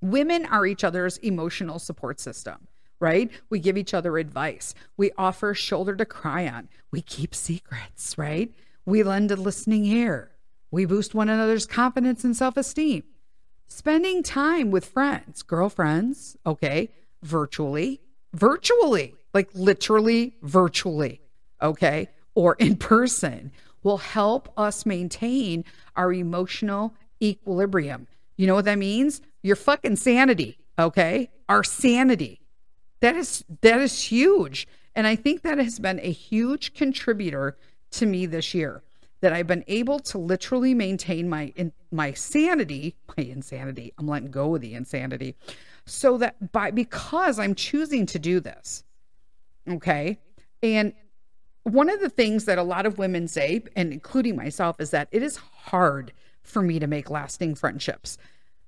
Women 0.00 0.46
are 0.46 0.66
each 0.66 0.84
other's 0.84 1.18
emotional 1.18 1.78
support 1.78 2.20
system, 2.20 2.68
right? 3.00 3.30
We 3.50 3.58
give 3.58 3.76
each 3.76 3.94
other 3.94 4.18
advice. 4.18 4.74
We 4.96 5.10
offer 5.18 5.54
shoulder 5.54 5.96
to 5.96 6.04
cry 6.04 6.46
on. 6.46 6.68
We 6.90 7.02
keep 7.02 7.34
secrets, 7.34 8.16
right? 8.16 8.52
We 8.84 9.02
lend 9.02 9.30
a 9.30 9.36
listening 9.36 9.84
ear. 9.86 10.30
We 10.70 10.84
boost 10.84 11.14
one 11.14 11.28
another's 11.28 11.66
confidence 11.66 12.24
and 12.24 12.36
self 12.36 12.56
esteem. 12.56 13.04
Spending 13.66 14.22
time 14.22 14.70
with 14.70 14.84
friends, 14.84 15.42
girlfriends, 15.42 16.36
okay, 16.46 16.90
virtually, 17.22 18.00
virtually, 18.32 19.16
like 19.34 19.48
literally 19.54 20.36
virtually, 20.42 21.20
okay, 21.60 22.08
or 22.34 22.54
in 22.54 22.76
person 22.76 23.50
will 23.82 23.98
help 23.98 24.52
us 24.56 24.86
maintain 24.86 25.64
our 25.94 26.12
emotional 26.12 26.94
equilibrium. 27.22 28.06
You 28.36 28.46
know 28.46 28.54
what 28.54 28.64
that 28.66 28.78
means? 28.78 29.20
Your 29.42 29.56
fucking 29.56 29.96
sanity, 29.96 30.58
okay? 30.78 31.30
Our 31.48 31.64
sanity. 31.64 32.40
That 33.00 33.16
is 33.16 33.44
that 33.60 33.80
is 33.80 34.02
huge. 34.02 34.66
And 34.94 35.06
I 35.06 35.14
think 35.14 35.42
that 35.42 35.58
has 35.58 35.78
been 35.78 36.00
a 36.00 36.10
huge 36.10 36.74
contributor 36.74 37.56
to 37.92 38.06
me 38.06 38.26
this 38.26 38.54
year 38.54 38.82
that 39.20 39.32
I've 39.32 39.46
been 39.46 39.64
able 39.66 39.98
to 40.00 40.18
literally 40.18 40.74
maintain 40.74 41.28
my 41.28 41.52
in, 41.56 41.72
my 41.90 42.12
sanity, 42.12 42.96
my 43.16 43.24
insanity. 43.24 43.92
I'm 43.98 44.08
letting 44.08 44.30
go 44.30 44.54
of 44.54 44.60
the 44.60 44.74
insanity. 44.74 45.36
So 45.84 46.18
that 46.18 46.52
by 46.52 46.70
because 46.70 47.38
I'm 47.38 47.54
choosing 47.54 48.06
to 48.06 48.18
do 48.18 48.40
this. 48.40 48.84
Okay? 49.68 50.18
And 50.62 50.94
one 51.66 51.90
of 51.90 52.00
the 52.00 52.08
things 52.08 52.44
that 52.44 52.58
a 52.58 52.62
lot 52.62 52.86
of 52.86 52.98
women 52.98 53.26
say, 53.26 53.62
and 53.74 53.92
including 53.92 54.36
myself, 54.36 54.80
is 54.80 54.90
that 54.90 55.08
it 55.10 55.22
is 55.22 55.36
hard 55.36 56.12
for 56.42 56.62
me 56.62 56.78
to 56.78 56.86
make 56.86 57.10
lasting 57.10 57.56
friendships 57.56 58.18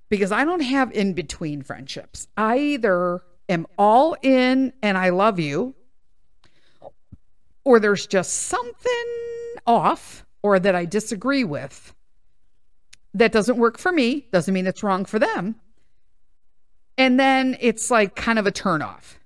because 0.08 0.32
I 0.32 0.44
don't 0.44 0.62
have 0.62 0.90
in 0.92 1.12
between 1.12 1.62
friendships. 1.62 2.26
I 2.36 2.58
either 2.58 3.22
am 3.48 3.66
all 3.78 4.16
in 4.20 4.72
and 4.82 4.98
I 4.98 5.10
love 5.10 5.38
you, 5.38 5.76
or 7.64 7.78
there's 7.78 8.06
just 8.06 8.32
something 8.32 9.06
off 9.64 10.24
or 10.42 10.58
that 10.58 10.74
I 10.74 10.84
disagree 10.84 11.44
with 11.44 11.94
that 13.14 13.30
doesn't 13.30 13.58
work 13.58 13.78
for 13.78 13.92
me, 13.92 14.26
doesn't 14.32 14.52
mean 14.52 14.66
it's 14.66 14.82
wrong 14.82 15.04
for 15.04 15.18
them. 15.18 15.54
And 16.96 17.20
then 17.20 17.56
it's 17.60 17.92
like 17.92 18.16
kind 18.16 18.40
of 18.40 18.46
a 18.46 18.52
turnoff. 18.52 19.18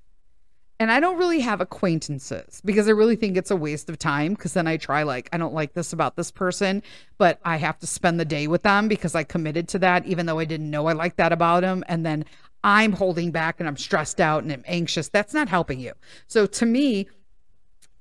And 0.83 0.91
I 0.91 0.99
don't 0.99 1.17
really 1.17 1.39
have 1.39 1.61
acquaintances 1.61 2.61
because 2.65 2.89
I 2.89 2.91
really 2.91 3.15
think 3.15 3.37
it's 3.37 3.53
a 3.53 3.57
waste 3.57 3.89
of 3.89 4.01
time. 4.01 4.35
Because 4.35 4.55
then 4.55 4.67
I 4.67 4.79
try, 4.79 5.05
like, 5.05 5.29
I 5.33 5.39
don't 5.39 5.55
like 5.55 5.75
this 5.75 5.93
about 5.93 6.17
this 6.17 6.33
person, 6.33 6.83
but 7.19 7.39
I 7.45 7.57
have 7.59 7.79
to 7.79 7.87
spend 7.87 8.19
the 8.19 8.25
day 8.25 8.49
with 8.49 8.65
them 8.65 8.89
because 8.89 9.15
I 9.15 9.23
committed 9.23 9.69
to 9.69 9.79
that, 9.79 10.05
even 10.07 10.27
though 10.27 10.41
I 10.41 10.45
didn't 10.45 10.69
know 10.69 10.89
I 10.89 10.95
liked 10.95 11.19
that 11.19 11.31
about 11.31 11.61
them. 11.61 11.85
And 11.87 12.05
then 12.05 12.25
I'm 12.65 12.91
holding 12.91 13.31
back 13.31 13.61
and 13.61 13.69
I'm 13.69 13.77
stressed 13.77 14.21
out 14.21 14.43
and 14.43 14.51
I'm 14.51 14.65
anxious. 14.67 15.09
That's 15.09 15.33
not 15.33 15.49
helping 15.49 15.79
you. 15.79 15.93
So 16.27 16.47
to 16.47 16.67
me, 16.67 17.07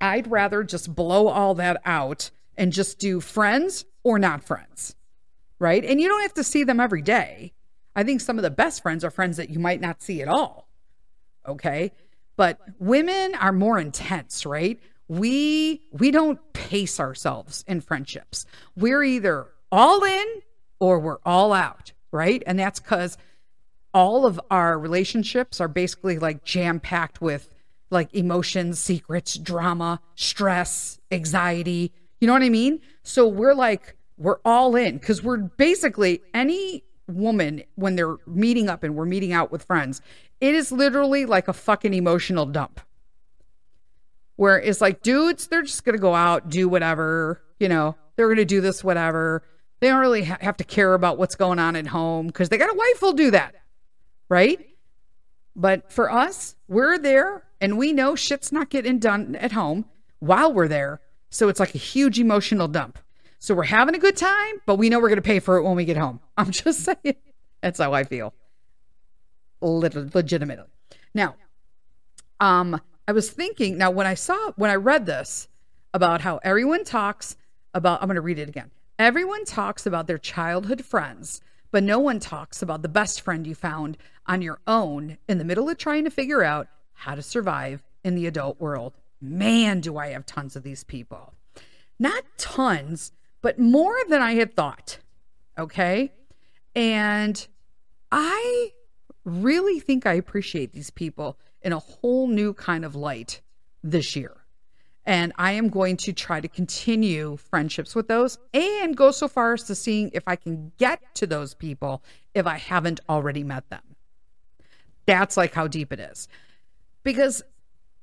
I'd 0.02 0.32
rather 0.32 0.64
just 0.64 0.96
blow 0.96 1.28
all 1.28 1.54
that 1.54 1.84
out 1.86 2.32
and 2.58 2.74
just 2.74 2.98
do 2.98 3.20
friends 3.20 3.86
or 4.02 4.18
not 4.18 4.44
friends. 4.44 4.96
Right. 5.60 5.86
And 5.86 6.02
you 6.02 6.08
don't 6.08 6.24
have 6.24 6.34
to 6.34 6.44
see 6.44 6.64
them 6.64 6.80
every 6.80 7.04
day. 7.04 7.54
I 7.96 8.02
think 8.02 8.22
some 8.22 8.40
of 8.40 8.42
the 8.42 8.50
best 8.50 8.82
friends 8.82 9.06
are 9.06 9.12
friends 9.12 9.38
that 9.38 9.52
you 9.52 9.60
might 9.60 9.82
not 9.82 10.02
see 10.02 10.24
at 10.24 10.28
all. 10.28 10.68
Okay. 11.48 11.92
But 12.42 12.58
women 12.80 13.36
are 13.36 13.52
more 13.52 13.78
intense, 13.78 14.48
right? 14.48 14.80
We 15.08 15.80
we 15.92 16.10
don't 16.10 16.40
pace 16.54 17.00
ourselves 17.00 17.64
in 17.68 17.82
friendships. 17.82 18.48
We're 18.76 19.04
either 19.04 19.50
all 19.72 20.04
in 20.04 20.26
or 20.80 20.98
we're 20.98 21.20
all 21.24 21.54
out, 21.54 21.92
right? 22.12 22.42
And 22.48 22.58
that's 22.58 22.80
cuz 22.80 23.16
all 23.94 24.26
of 24.26 24.42
our 24.50 24.80
relationships 24.80 25.62
are 25.62 25.68
basically 25.68 26.18
like 26.18 26.44
jam-packed 26.44 27.22
with 27.22 27.54
like 27.92 28.12
emotions, 28.12 28.80
secrets, 28.80 29.36
drama, 29.36 30.02
stress, 30.16 31.00
anxiety. 31.12 31.94
You 32.20 32.26
know 32.26 32.34
what 32.34 32.42
I 32.42 32.50
mean? 32.50 32.80
So 33.04 33.28
we're 33.28 33.54
like 33.54 33.98
we're 34.18 34.40
all 34.44 34.76
in 34.76 34.98
cuz 34.98 35.22
we're 35.22 35.38
basically 35.38 36.24
any 36.34 36.86
woman 37.16 37.64
when 37.76 37.96
they're 37.96 38.18
meeting 38.26 38.70
up 38.70 38.84
and 38.84 38.96
we're 38.96 39.06
meeting 39.06 39.34
out 39.34 39.52
with 39.52 39.64
friends 39.64 40.02
it 40.42 40.56
is 40.56 40.72
literally 40.72 41.26
like 41.26 41.48
a 41.48 41.54
fucking 41.54 41.94
emotional 41.94 42.46
dump. 42.48 42.82
Where 44.36 44.60
it's 44.60 44.82
like, 44.82 45.04
dudes, 45.04 45.48
they're 45.48 45.62
just 45.62 45.86
going 45.86 45.96
to 45.96 46.02
go 46.02 46.16
out, 46.16 46.50
do 46.50 46.68
whatever, 46.68 47.44
you 47.60 47.70
know, 47.70 47.96
they're 48.16 48.28
going 48.28 48.38
to 48.38 48.46
do 48.46 48.60
this, 48.60 48.84
whatever. 48.84 49.44
They 49.80 49.88
don't 49.88 50.00
really 50.00 50.24
ha- 50.24 50.40
have 50.42 50.58
to 50.58 50.64
care 50.64 50.96
about 50.96 51.20
what's 51.20 51.36
going 51.36 51.60
on 51.60 51.76
at 51.76 51.88
home 51.88 52.28
because 52.28 52.50
they 52.50 52.58
got 52.58 52.74
a 52.74 52.78
wife 52.78 53.00
who'll 53.00 53.14
do 53.14 53.32
that. 53.32 53.54
Right. 54.30 54.68
But 55.56 55.92
for 55.92 56.12
us, 56.12 56.56
we're 56.68 56.98
there 56.98 57.44
and 57.60 57.78
we 57.78 57.94
know 57.94 58.16
shit's 58.16 58.52
not 58.52 58.72
getting 58.72 58.98
done 58.98 59.36
at 59.36 59.52
home 59.52 59.86
while 60.20 60.52
we're 60.52 60.68
there. 60.68 61.02
So 61.30 61.50
it's 61.50 61.60
like 61.60 61.76
a 61.76 61.80
huge 61.80 62.20
emotional 62.20 62.68
dump. 62.68 62.98
So 63.42 63.56
we're 63.56 63.64
having 63.64 63.96
a 63.96 64.00
good 64.00 64.16
time, 64.16 64.62
but 64.68 64.76
we 64.76 64.88
know 64.88 65.00
we're 65.00 65.10
going 65.10 65.16
to 65.16 65.24
pay 65.24 65.40
for 65.40 65.58
it 65.58 65.64
when 65.64 65.76
we 65.76 65.84
get 65.84 65.98
home. 65.98 66.20
I'm 66.38 66.52
just 66.52 66.82
saying. 66.82 67.16
That's 67.62 67.80
how 67.80 67.92
I 67.92 68.04
feel 68.04 68.36
legitimately. 69.62 70.68
Now, 71.16 71.36
um, 72.40 72.80
I 73.08 73.14
was 73.14 73.32
thinking 73.32 73.80
now 73.80 73.90
when 73.90 74.06
I 74.06 74.14
saw 74.14 74.52
when 74.58 74.70
I 74.70 74.76
read 74.76 75.08
this 75.08 75.48
about 75.92 76.22
how 76.22 76.40
everyone 76.44 76.84
talks 76.84 77.36
about 77.74 78.02
I'm 78.02 78.08
going 78.08 78.16
to 78.16 78.22
read 78.22 78.38
it 78.38 78.48
again. 78.48 78.70
Everyone 79.00 79.44
talks 79.44 79.88
about 79.88 80.06
their 80.06 80.20
childhood 80.20 80.86
friends, 80.86 81.42
but 81.72 81.82
no 81.82 81.98
one 81.98 82.20
talks 82.20 82.62
about 82.62 82.84
the 82.84 82.90
best 82.90 83.22
friend 83.22 83.48
you 83.48 83.56
found 83.56 83.98
on 84.28 84.44
your 84.44 84.60
own 84.68 85.18
in 85.28 85.40
the 85.40 85.44
middle 85.44 85.68
of 85.68 85.80
trying 85.80 86.04
to 86.04 86.12
figure 86.12 86.44
out 86.44 86.68
how 86.94 87.16
to 87.16 87.24
survive 87.24 87.82
in 88.04 88.14
the 88.14 88.28
adult 88.28 88.60
world. 88.60 88.94
Man, 89.20 89.80
do 89.80 89.98
I 89.98 90.10
have 90.10 90.28
tons 90.28 90.56
of 90.56 90.62
these 90.62 90.84
people. 90.84 91.34
Not 92.00 92.24
tons, 92.38 93.12
but 93.42 93.60
more 93.60 93.96
than 94.10 94.22
I 94.22 94.34
had 94.34 94.56
thought. 94.56 95.00
Okay? 95.58 96.12
And 96.76 97.48
I 98.12 98.72
really 99.26 99.80
think 99.80 100.06
I 100.06 100.14
appreciate 100.14 100.74
these 100.74 100.90
people 100.90 101.38
in 101.62 101.74
a 101.74 101.80
whole 101.80 102.28
new 102.28 102.54
kind 102.54 102.86
of 102.86 102.96
light 102.96 103.42
this 103.84 104.16
year. 104.16 104.38
And 105.06 105.34
I 105.38 105.54
am 105.54 105.70
going 105.70 105.98
to 105.98 106.14
try 106.14 106.42
to 106.42 106.48
continue 106.48 107.36
friendships 107.36 107.96
with 107.96 108.08
those 108.08 108.38
and 108.54 108.96
go 108.96 109.12
so 109.12 109.28
far 109.28 109.54
as 109.54 109.64
to 109.64 109.76
seeing 109.76 110.12
if 110.14 110.24
I 110.28 110.36
can 110.36 110.72
get 110.78 111.02
to 111.16 111.28
those 111.28 111.54
people 111.54 112.04
if 112.36 112.46
I 112.46 112.58
haven't 112.58 113.00
already 113.10 113.44
met 113.44 113.70
them. 113.70 113.82
That's 115.08 115.38
like 115.38 115.54
how 115.54 115.68
deep 115.68 115.92
it 115.92 116.00
is. 116.00 116.28
Because 117.04 117.42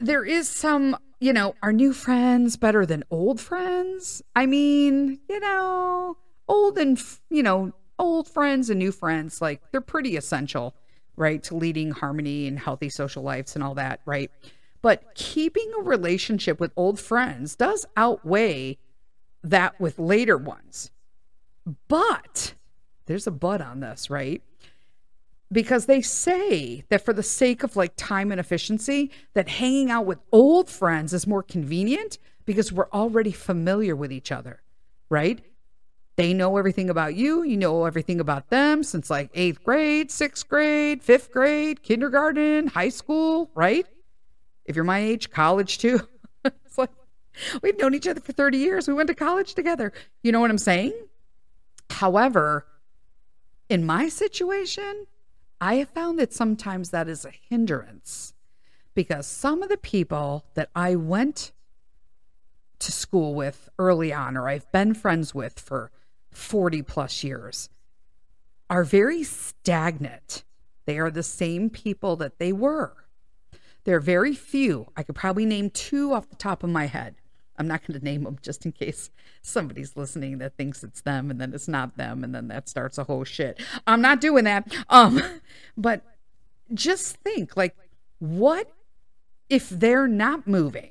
there 0.01 0.25
is 0.25 0.49
some, 0.49 0.97
you 1.21 1.33
know, 1.33 1.55
are 1.63 1.73
new 1.73 1.93
friends 1.93 2.57
better 2.57 2.87
than 2.87 3.05
old 3.11 3.41
friends? 3.41 4.23
I 4.37 4.47
mean, 4.47 5.21
you 5.29 5.41
know, 5.41 6.17
old 6.49 6.79
and, 6.79 7.01
you 7.31 7.43
know, 7.43 7.73
old 7.99 8.29
friends 8.29 8.71
and 8.71 8.79
new 8.79 8.93
friends, 8.93 9.41
like 9.41 9.61
they're 9.73 9.81
pretty 9.81 10.17
essential 10.17 10.75
right? 11.19 11.43
To 11.45 11.57
leading 11.57 11.91
harmony 11.91 12.47
and 12.47 12.59
healthy 12.59 12.89
social 12.89 13.23
lives 13.23 13.55
and 13.55 13.63
all 13.63 13.75
that, 13.75 14.01
right? 14.07 14.31
But 14.81 15.15
keeping 15.15 15.71
a 15.79 15.83
relationship 15.83 16.61
with 16.61 16.73
old 16.77 17.01
friends 17.01 17.57
does 17.57 17.85
outweigh 17.97 18.79
that 19.43 19.79
with 19.81 19.99
later 19.99 20.39
ones. 20.39 20.93
But 21.89 22.55
there's 23.07 23.27
a 23.27 23.33
but 23.33 23.61
on 23.61 23.81
this, 23.81 24.09
right? 24.09 24.43
Because 25.51 25.87
they 25.87 26.03
say 26.03 26.85
that 26.91 27.05
for 27.05 27.13
the 27.13 27.23
sake 27.23 27.63
of 27.63 27.77
like 27.77 27.93
time 27.97 28.31
and 28.31 28.41
efficiency, 28.41 29.11
that 29.35 29.49
hanging 29.49 29.91
out 29.91 30.05
with 30.05 30.19
old 30.31 30.69
friends 30.69 31.15
is 31.15 31.27
more 31.27 31.43
convenient 31.43 32.19
because 32.45 32.73
we're 32.73 32.91
already 32.91 33.33
familiar 33.33 33.97
with 33.97 34.13
each 34.13 34.31
other, 34.31 34.63
right? 35.09 35.41
They 36.17 36.35
know 36.35 36.57
everything 36.57 36.91
about 36.91 37.15
you. 37.15 37.45
You 37.45 37.57
know 37.57 37.85
everything 37.85 38.19
about 38.19 38.51
them 38.51 38.83
since 38.83 39.09
like 39.09 39.31
eighth 39.35 39.63
grade, 39.63 40.11
sixth 40.11 40.49
grade, 40.49 41.03
fifth 41.03 41.31
grade, 41.31 41.83
kindergarten, 41.83 42.67
high 42.67 42.89
school, 42.89 43.51
right? 43.55 43.87
If 44.65 44.75
you're 44.75 44.85
my 44.85 44.99
age, 44.99 45.31
college 45.31 45.79
too. 45.79 46.01
it's 46.45 46.77
like 46.77 46.91
we've 47.63 47.79
known 47.79 47.95
each 47.95 48.09
other 48.09 48.21
for 48.21 48.33
30 48.33 48.59
years. 48.59 48.89
We 48.89 48.95
went 48.95 49.07
to 49.07 49.15
college 49.15 49.55
together. 49.55 49.93
You 50.23 50.33
know 50.33 50.41
what 50.41 50.51
I'm 50.51 50.59
saying? 50.59 50.93
However, 51.89 52.67
in 53.69 53.87
my 53.87 54.09
situation, 54.09 55.07
I 55.61 55.77
have 55.77 55.89
found 55.89 56.19
that 56.19 56.33
sometimes 56.33 56.91
that 56.91 57.09
is 57.09 57.25
a 57.25 57.33
hindrance 57.49 58.35
because 58.95 59.27
some 59.27 59.63
of 59.63 59.69
the 59.69 59.77
people 59.77 60.45
that 60.55 60.71
I 60.75 60.95
went 60.95 61.53
to 62.79 62.93
school 62.93 63.35
with 63.35 63.69
early 63.79 64.13
on 64.13 64.37
or 64.37 64.49
I've 64.49 64.71
been 64.71 64.95
friends 64.95 65.35
with 65.35 65.59
for 65.59 65.91
40 66.31 66.83
plus 66.83 67.25
years 67.25 67.69
are 68.71 68.85
very 68.85 69.25
stagnant. 69.25 70.45
They 70.87 70.99
are 70.99 71.11
the 71.11 71.23
same 71.23 71.71
people 71.71 72.17
that 72.17 72.39
they 72.39 72.53
were. 72.53 72.95
There 73.85 73.97
are 73.97 74.01
very 74.01 74.35
few. 74.35 74.93
I 74.97 75.03
could 75.03 75.15
probably 75.15 75.47
name 75.47 75.71
two 75.71 76.13
off 76.13 76.29
the 76.29 76.37
top 76.37 76.63
of 76.63 76.71
my 76.71 76.87
head. 76.87 77.17
I'm 77.59 77.67
not 77.67 77.87
going 77.87 77.99
to 77.99 78.05
name 78.05 78.25
them 78.25 78.39
just 78.41 78.65
in 78.65 78.73
case 78.73 79.11
somebody's 79.43 79.97
listening 79.97 80.39
that 80.39 80.57
thinks 80.57 80.85
it's 80.85 81.01
them 81.01 81.31
and 81.31 81.41
then 81.41 81.53
it's 81.53 81.69
not 81.69 81.97
them 81.97 82.25
and 82.25 82.35
then 82.35 82.49
that 82.49 82.69
starts 82.69 82.99
a 82.99 83.05
whole 83.05 83.25
shit. 83.25 83.61
I'm 83.87 84.01
not 84.01 84.21
doing 84.21 84.45
that. 84.45 84.73
Um 84.89 85.21
but 85.77 86.03
just 86.73 87.17
think 87.17 87.57
like 87.57 87.77
what 88.19 88.73
if 89.49 89.69
they're 89.69 90.09
not 90.09 90.47
moving? 90.47 90.91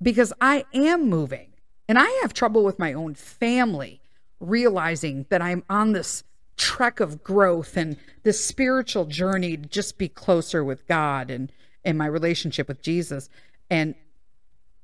Because 0.00 0.32
I 0.40 0.64
am 0.72 1.08
moving 1.08 1.52
and 1.88 1.98
I 1.98 2.08
have 2.22 2.32
trouble 2.32 2.64
with 2.64 2.78
my 2.78 2.92
own 2.92 3.14
family 3.14 4.00
realizing 4.40 5.26
that 5.30 5.42
I'm 5.42 5.64
on 5.68 5.92
this 5.92 6.24
trek 6.56 7.00
of 7.00 7.22
growth 7.22 7.76
and 7.76 7.96
this 8.24 8.44
spiritual 8.44 9.06
journey 9.06 9.56
to 9.56 9.68
just 9.68 9.98
be 9.98 10.08
closer 10.08 10.64
with 10.64 10.86
God 10.86 11.30
and 11.30 11.52
and 11.84 11.96
my 11.96 12.06
relationship 12.06 12.68
with 12.68 12.82
Jesus 12.82 13.30
and 13.70 13.94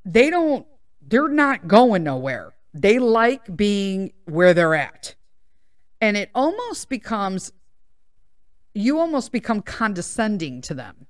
they 0.05 0.31
don't 0.31 0.67
they're 1.07 1.29
not 1.29 1.69
going 1.69 2.05
nowhere. 2.05 2.55
They 2.73 2.99
like 2.99 3.57
being 3.57 4.13
where 4.25 4.55
they're 4.55 4.75
at. 4.75 5.15
And 6.01 6.17
it 6.17 6.31
almost 6.35 6.89
becomes 6.89 7.53
you 8.75 8.99
almost 8.99 9.31
become 9.31 9.63
condescending 9.63 10.61
to 10.63 10.75
them. 10.75 11.07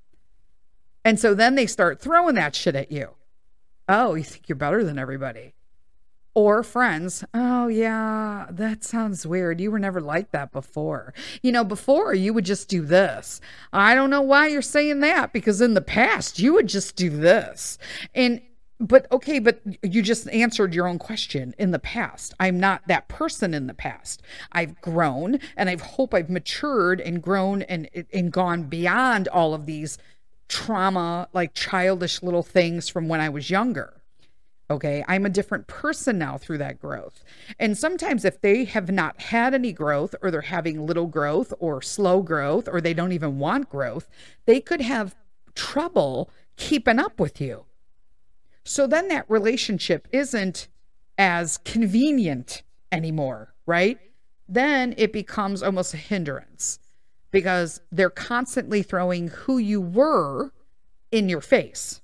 And 1.04 1.18
so 1.18 1.34
then 1.34 1.54
they 1.54 1.66
start 1.66 2.00
throwing 2.00 2.34
that 2.34 2.54
shit 2.54 2.76
at 2.76 2.92
you. 2.92 3.10
Oh, 3.88 4.14
you 4.14 4.24
think 4.24 4.48
you're 4.48 4.56
better 4.56 4.84
than 4.84 4.98
everybody 4.98 5.54
or 6.34 6.62
friends. 6.62 7.24
Oh, 7.32 7.68
yeah, 7.68 8.46
that 8.50 8.84
sounds 8.84 9.26
weird. 9.26 9.60
You 9.60 9.70
were 9.70 9.78
never 9.78 10.00
like 10.00 10.32
that 10.32 10.52
before. 10.52 11.14
You 11.42 11.52
know, 11.52 11.64
before 11.64 12.12
you 12.12 12.34
would 12.34 12.44
just 12.44 12.68
do 12.68 12.82
this. 12.82 13.40
I 13.72 13.94
don't 13.94 14.10
know 14.10 14.22
why 14.22 14.48
you're 14.48 14.62
saying 14.62 15.00
that 15.00 15.32
because 15.32 15.60
in 15.60 15.74
the 15.74 15.80
past 15.80 16.38
you 16.38 16.52
would 16.54 16.66
just 16.66 16.96
do 16.96 17.08
this. 17.08 17.78
And, 18.14 18.42
but 18.86 19.10
okay, 19.10 19.38
but 19.38 19.60
you 19.82 20.02
just 20.02 20.28
answered 20.28 20.74
your 20.74 20.86
own 20.86 20.98
question 20.98 21.54
in 21.58 21.70
the 21.70 21.78
past. 21.78 22.34
I'm 22.38 22.60
not 22.60 22.86
that 22.88 23.08
person 23.08 23.54
in 23.54 23.66
the 23.66 23.74
past. 23.74 24.22
I've 24.52 24.80
grown 24.80 25.38
and 25.56 25.70
I 25.70 25.76
hope 25.76 26.12
I've 26.12 26.30
matured 26.30 27.00
and 27.00 27.22
grown 27.22 27.62
and, 27.62 27.88
and 28.12 28.32
gone 28.32 28.64
beyond 28.64 29.28
all 29.28 29.54
of 29.54 29.66
these 29.66 29.98
trauma, 30.48 31.28
like 31.32 31.54
childish 31.54 32.22
little 32.22 32.42
things 32.42 32.88
from 32.88 33.08
when 33.08 33.20
I 33.20 33.28
was 33.28 33.50
younger. 33.50 33.94
Okay. 34.70 35.04
I'm 35.08 35.26
a 35.26 35.30
different 35.30 35.66
person 35.66 36.18
now 36.18 36.38
through 36.38 36.58
that 36.58 36.80
growth. 36.80 37.22
And 37.58 37.76
sometimes, 37.76 38.24
if 38.24 38.40
they 38.40 38.64
have 38.64 38.90
not 38.90 39.20
had 39.20 39.54
any 39.54 39.72
growth, 39.72 40.14
or 40.22 40.30
they're 40.30 40.40
having 40.40 40.86
little 40.86 41.06
growth, 41.06 41.52
or 41.58 41.82
slow 41.82 42.22
growth, 42.22 42.66
or 42.66 42.80
they 42.80 42.94
don't 42.94 43.12
even 43.12 43.38
want 43.38 43.68
growth, 43.68 44.08
they 44.46 44.60
could 44.60 44.80
have 44.80 45.14
trouble 45.54 46.30
keeping 46.56 46.98
up 46.98 47.20
with 47.20 47.40
you. 47.40 47.66
So 48.64 48.87
then 48.87 49.09
that 49.09 49.28
relationship 49.28 50.09
isn't 50.11 50.68
as 51.18 51.59
convenient 51.59 52.62
anymore, 52.90 53.54
right? 53.66 53.99
Then 54.49 54.94
it 54.97 55.12
becomes 55.12 55.62
almost 55.62 55.94
a 55.94 55.99
hindrance 55.99 56.78
because 57.30 57.80
they're 57.92 58.11
constantly 58.11 58.83
throwing 58.83 59.28
who 59.28 59.59
you 59.59 59.80
were 59.80 60.52
in 61.11 61.28
your 61.28 61.40
face. 61.40 62.00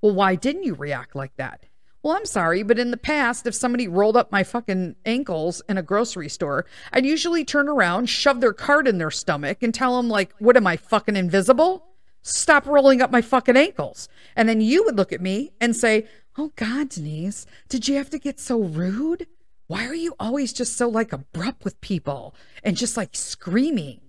Well, 0.00 0.14
why 0.14 0.34
didn't 0.34 0.64
you 0.64 0.74
react 0.74 1.14
like 1.14 1.36
that? 1.36 1.64
Well, 2.02 2.14
I'm 2.14 2.26
sorry, 2.26 2.62
but 2.62 2.78
in 2.78 2.92
the 2.92 2.96
past, 2.96 3.46
if 3.48 3.54
somebody 3.54 3.88
rolled 3.88 4.16
up 4.16 4.30
my 4.30 4.44
fucking 4.44 4.94
ankles 5.04 5.60
in 5.68 5.76
a 5.76 5.82
grocery 5.82 6.28
store, 6.28 6.64
I'd 6.92 7.04
usually 7.04 7.44
turn 7.44 7.68
around, 7.68 8.08
shove 8.08 8.40
their 8.40 8.52
card 8.52 8.86
in 8.86 8.98
their 8.98 9.10
stomach, 9.10 9.62
and 9.62 9.74
tell 9.74 9.96
them, 9.96 10.08
like, 10.08 10.32
what 10.38 10.56
am 10.56 10.68
I 10.68 10.76
fucking 10.76 11.16
invisible? 11.16 11.84
Stop 12.26 12.66
rolling 12.66 13.00
up 13.00 13.12
my 13.12 13.22
fucking 13.22 13.56
ankles. 13.56 14.08
And 14.34 14.48
then 14.48 14.60
you 14.60 14.82
would 14.84 14.96
look 14.96 15.12
at 15.12 15.20
me 15.20 15.52
and 15.60 15.76
say, 15.76 16.08
Oh 16.36 16.50
God, 16.56 16.88
Denise, 16.88 17.46
did 17.68 17.86
you 17.86 17.94
have 17.96 18.10
to 18.10 18.18
get 18.18 18.40
so 18.40 18.58
rude? 18.60 19.28
Why 19.68 19.86
are 19.86 19.94
you 19.94 20.12
always 20.18 20.52
just 20.52 20.76
so 20.76 20.88
like 20.88 21.12
abrupt 21.12 21.64
with 21.64 21.80
people 21.80 22.34
and 22.64 22.76
just 22.76 22.96
like 22.96 23.10
screaming? 23.12 24.00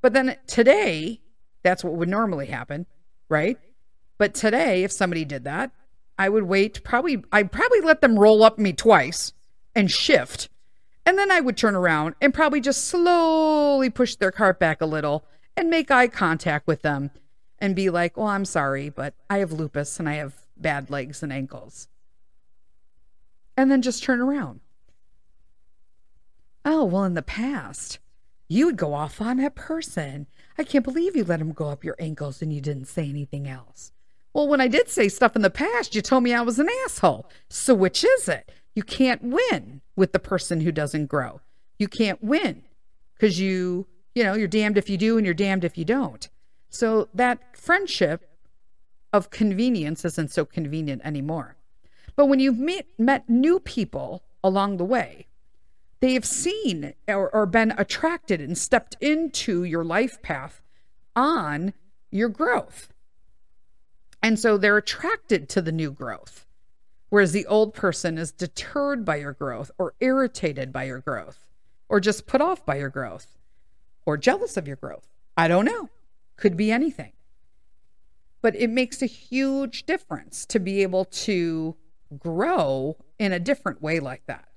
But 0.00 0.14
then 0.14 0.38
today, 0.46 1.20
that's 1.62 1.84
what 1.84 1.94
would 1.94 2.08
normally 2.08 2.46
happen, 2.46 2.86
right? 3.28 3.58
But 4.16 4.32
today, 4.32 4.84
if 4.84 4.92
somebody 4.92 5.26
did 5.26 5.44
that, 5.44 5.70
I 6.18 6.30
would 6.30 6.44
wait 6.44 6.82
probably 6.82 7.22
I'd 7.30 7.52
probably 7.52 7.82
let 7.82 8.00
them 8.00 8.18
roll 8.18 8.42
up 8.42 8.58
me 8.58 8.72
twice 8.72 9.34
and 9.74 9.90
shift. 9.90 10.48
And 11.04 11.18
then 11.18 11.30
I 11.30 11.40
would 11.40 11.58
turn 11.58 11.74
around 11.74 12.14
and 12.22 12.32
probably 12.32 12.62
just 12.62 12.86
slowly 12.86 13.90
push 13.90 14.16
their 14.16 14.32
cart 14.32 14.58
back 14.58 14.80
a 14.80 14.86
little 14.86 15.26
and 15.56 15.70
make 15.70 15.90
eye 15.90 16.08
contact 16.08 16.66
with 16.66 16.82
them 16.82 17.10
and 17.58 17.76
be 17.76 17.90
like, 17.90 18.16
"Well, 18.16 18.26
I'm 18.26 18.44
sorry, 18.44 18.88
but 18.88 19.14
I 19.30 19.38
have 19.38 19.52
lupus 19.52 19.98
and 19.98 20.08
I 20.08 20.14
have 20.14 20.34
bad 20.56 20.90
legs 20.90 21.22
and 21.22 21.32
ankles." 21.32 21.88
And 23.56 23.70
then 23.70 23.82
just 23.82 24.02
turn 24.02 24.20
around. 24.20 24.60
Oh, 26.64 26.84
well, 26.84 27.04
in 27.04 27.14
the 27.14 27.22
past, 27.22 27.98
you 28.48 28.66
would 28.66 28.76
go 28.76 28.94
off 28.94 29.20
on 29.20 29.36
that 29.38 29.54
person. 29.54 30.26
I 30.56 30.64
can't 30.64 30.84
believe 30.84 31.14
you 31.14 31.24
let 31.24 31.40
him 31.40 31.52
go 31.52 31.68
up 31.68 31.84
your 31.84 31.96
ankles 31.98 32.40
and 32.40 32.52
you 32.52 32.60
didn't 32.60 32.86
say 32.86 33.08
anything 33.08 33.46
else. 33.46 33.92
Well, 34.32 34.48
when 34.48 34.60
I 34.60 34.68
did 34.68 34.88
say 34.88 35.08
stuff 35.08 35.36
in 35.36 35.42
the 35.42 35.50
past, 35.50 35.94
you 35.94 36.02
told 36.02 36.24
me 36.24 36.34
I 36.34 36.40
was 36.40 36.58
an 36.58 36.68
asshole. 36.84 37.30
So 37.48 37.74
which 37.74 38.02
is 38.04 38.28
it? 38.28 38.50
You 38.74 38.82
can't 38.82 39.22
win 39.22 39.80
with 39.94 40.12
the 40.12 40.18
person 40.18 40.60
who 40.60 40.72
doesn't 40.72 41.06
grow. 41.06 41.40
You 41.78 41.86
can't 41.86 42.22
win 42.22 42.62
because 43.14 43.38
you, 43.38 43.86
you 44.14 44.22
know, 44.22 44.34
you're 44.34 44.48
damned 44.48 44.78
if 44.78 44.88
you 44.88 44.96
do 44.96 45.16
and 45.16 45.24
you're 45.24 45.34
damned 45.34 45.64
if 45.64 45.76
you 45.76 45.84
don't. 45.84 46.28
So 46.68 47.08
that 47.14 47.56
friendship 47.56 48.28
of 49.12 49.30
convenience 49.30 50.04
isn't 50.04 50.30
so 50.30 50.44
convenient 50.44 51.02
anymore. 51.04 51.56
But 52.16 52.26
when 52.26 52.40
you've 52.40 52.58
met, 52.58 52.86
met 52.98 53.28
new 53.28 53.60
people 53.60 54.22
along 54.42 54.76
the 54.76 54.84
way, 54.84 55.26
they 56.00 56.14
have 56.14 56.24
seen 56.24 56.94
or, 57.08 57.30
or 57.34 57.46
been 57.46 57.72
attracted 57.76 58.40
and 58.40 58.58
stepped 58.58 58.96
into 59.00 59.64
your 59.64 59.84
life 59.84 60.20
path 60.22 60.62
on 61.16 61.72
your 62.10 62.28
growth. 62.28 62.92
And 64.22 64.38
so 64.38 64.56
they're 64.56 64.76
attracted 64.76 65.48
to 65.50 65.62
the 65.62 65.72
new 65.72 65.90
growth, 65.90 66.46
whereas 67.08 67.32
the 67.32 67.46
old 67.46 67.74
person 67.74 68.18
is 68.18 68.32
deterred 68.32 69.04
by 69.04 69.16
your 69.16 69.32
growth 69.32 69.70
or 69.78 69.94
irritated 70.00 70.72
by 70.72 70.84
your 70.84 71.00
growth 71.00 71.46
or 71.88 72.00
just 72.00 72.26
put 72.26 72.40
off 72.40 72.64
by 72.64 72.76
your 72.76 72.88
growth 72.88 73.38
or 74.06 74.16
jealous 74.16 74.56
of 74.56 74.66
your 74.66 74.76
growth. 74.76 75.08
I 75.36 75.48
don't 75.48 75.64
know. 75.64 75.88
Could 76.36 76.56
be 76.56 76.70
anything. 76.70 77.12
But 78.42 78.54
it 78.56 78.70
makes 78.70 79.02
a 79.02 79.06
huge 79.06 79.86
difference 79.86 80.44
to 80.46 80.58
be 80.58 80.82
able 80.82 81.06
to 81.06 81.76
grow 82.18 82.96
in 83.18 83.32
a 83.32 83.40
different 83.40 83.82
way 83.82 84.00
like 84.00 84.26
that 84.26 84.48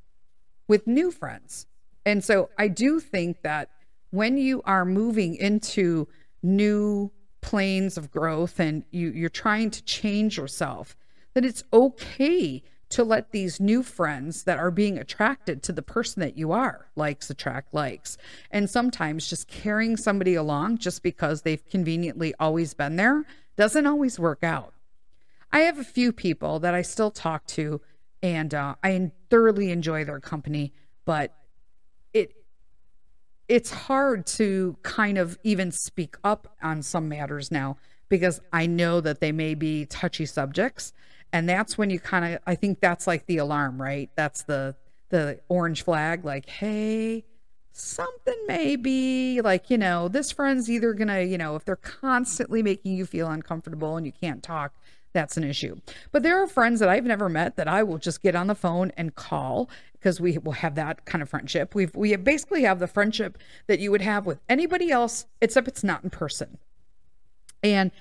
with 0.67 0.87
new 0.87 1.11
friends. 1.11 1.65
And 2.05 2.23
so 2.23 2.49
I 2.57 2.67
do 2.67 2.99
think 2.99 3.41
that 3.43 3.69
when 4.11 4.37
you 4.37 4.61
are 4.65 4.85
moving 4.85 5.35
into 5.35 6.07
new 6.43 7.11
planes 7.41 7.97
of 7.97 8.11
growth 8.11 8.59
and 8.59 8.83
you, 8.91 9.09
you're 9.09 9.29
trying 9.29 9.69
to 9.71 9.83
change 9.83 10.37
yourself, 10.37 10.97
that 11.33 11.45
it's 11.45 11.63
okay 11.71 12.63
to 12.89 13.03
let 13.03 13.31
these 13.31 13.59
new 13.59 13.83
friends 13.83 14.43
that 14.43 14.57
are 14.57 14.71
being 14.71 14.97
attracted 14.97 15.61
to 15.63 15.73
the 15.73 15.81
person 15.81 16.21
that 16.21 16.37
you 16.37 16.51
are 16.51 16.87
likes 16.95 17.29
attract 17.29 17.73
likes 17.73 18.17
and 18.51 18.69
sometimes 18.69 19.27
just 19.29 19.47
carrying 19.47 19.97
somebody 19.97 20.35
along 20.35 20.77
just 20.77 21.03
because 21.03 21.41
they've 21.41 21.65
conveniently 21.69 22.33
always 22.39 22.73
been 22.73 22.95
there 22.95 23.25
doesn't 23.55 23.85
always 23.85 24.19
work 24.19 24.43
out 24.43 24.73
i 25.51 25.59
have 25.59 25.77
a 25.77 25.83
few 25.83 26.11
people 26.11 26.59
that 26.59 26.73
i 26.73 26.81
still 26.81 27.11
talk 27.11 27.45
to 27.45 27.81
and 28.23 28.53
uh, 28.53 28.75
i 28.83 29.11
thoroughly 29.29 29.71
enjoy 29.71 30.05
their 30.05 30.19
company 30.19 30.71
but 31.05 31.33
it 32.13 32.33
it's 33.47 33.71
hard 33.71 34.25
to 34.25 34.77
kind 34.83 35.17
of 35.17 35.37
even 35.43 35.71
speak 35.71 36.15
up 36.23 36.55
on 36.61 36.81
some 36.81 37.09
matters 37.09 37.51
now 37.51 37.77
because 38.09 38.39
I 38.53 38.65
know 38.65 39.01
that 39.01 39.19
they 39.19 39.31
may 39.31 39.53
be 39.55 39.85
touchy 39.85 40.25
subjects. 40.25 40.93
And 41.33 41.47
that's 41.47 41.77
when 41.77 41.89
you 41.89 41.99
kind 41.99 42.35
of, 42.35 42.41
I 42.47 42.55
think 42.55 42.79
that's 42.79 43.07
like 43.07 43.25
the 43.25 43.37
alarm, 43.37 43.81
right? 43.81 44.09
That's 44.15 44.43
the, 44.43 44.75
the 45.09 45.39
orange 45.49 45.83
flag, 45.83 46.25
like, 46.25 46.49
hey, 46.49 47.25
something 47.71 48.37
may 48.47 48.75
be 48.75 49.41
like, 49.41 49.69
you 49.69 49.77
know, 49.77 50.07
this 50.07 50.31
friend's 50.31 50.69
either 50.69 50.93
to, 50.93 51.23
you 51.23 51.37
know, 51.37 51.55
if 51.55 51.65
they're 51.65 51.75
constantly 51.75 52.63
making 52.63 52.95
you 52.95 53.05
feel 53.05 53.27
uncomfortable 53.27 53.97
and 53.97 54.05
you 54.05 54.11
can't 54.11 54.41
talk, 54.41 54.73
that's 55.13 55.37
an 55.37 55.43
issue. 55.43 55.75
But 56.11 56.23
there 56.23 56.41
are 56.41 56.47
friends 56.47 56.79
that 56.79 56.89
I've 56.89 57.05
never 57.05 57.29
met 57.29 57.55
that 57.55 57.67
I 57.67 57.83
will 57.83 57.97
just 57.97 58.21
get 58.21 58.35
on 58.35 58.47
the 58.47 58.55
phone 58.55 58.91
and 58.97 59.15
call 59.15 59.69
because 59.93 60.21
we 60.21 60.37
will 60.37 60.53
have 60.53 60.75
that 60.75 61.05
kind 61.05 61.21
of 61.21 61.29
friendship. 61.29 61.73
We've 61.73 61.95
we 61.95 62.15
basically 62.15 62.63
have 62.63 62.79
the 62.79 62.87
friendship 62.87 63.37
that 63.67 63.79
you 63.79 63.89
would 63.91 64.01
have 64.01 64.25
with 64.25 64.39
anybody 64.47 64.91
else 64.91 65.25
except 65.41 65.67
it's 65.67 65.83
not 65.83 66.03
in 66.03 66.09
person. 66.09 66.57
And 67.63 67.91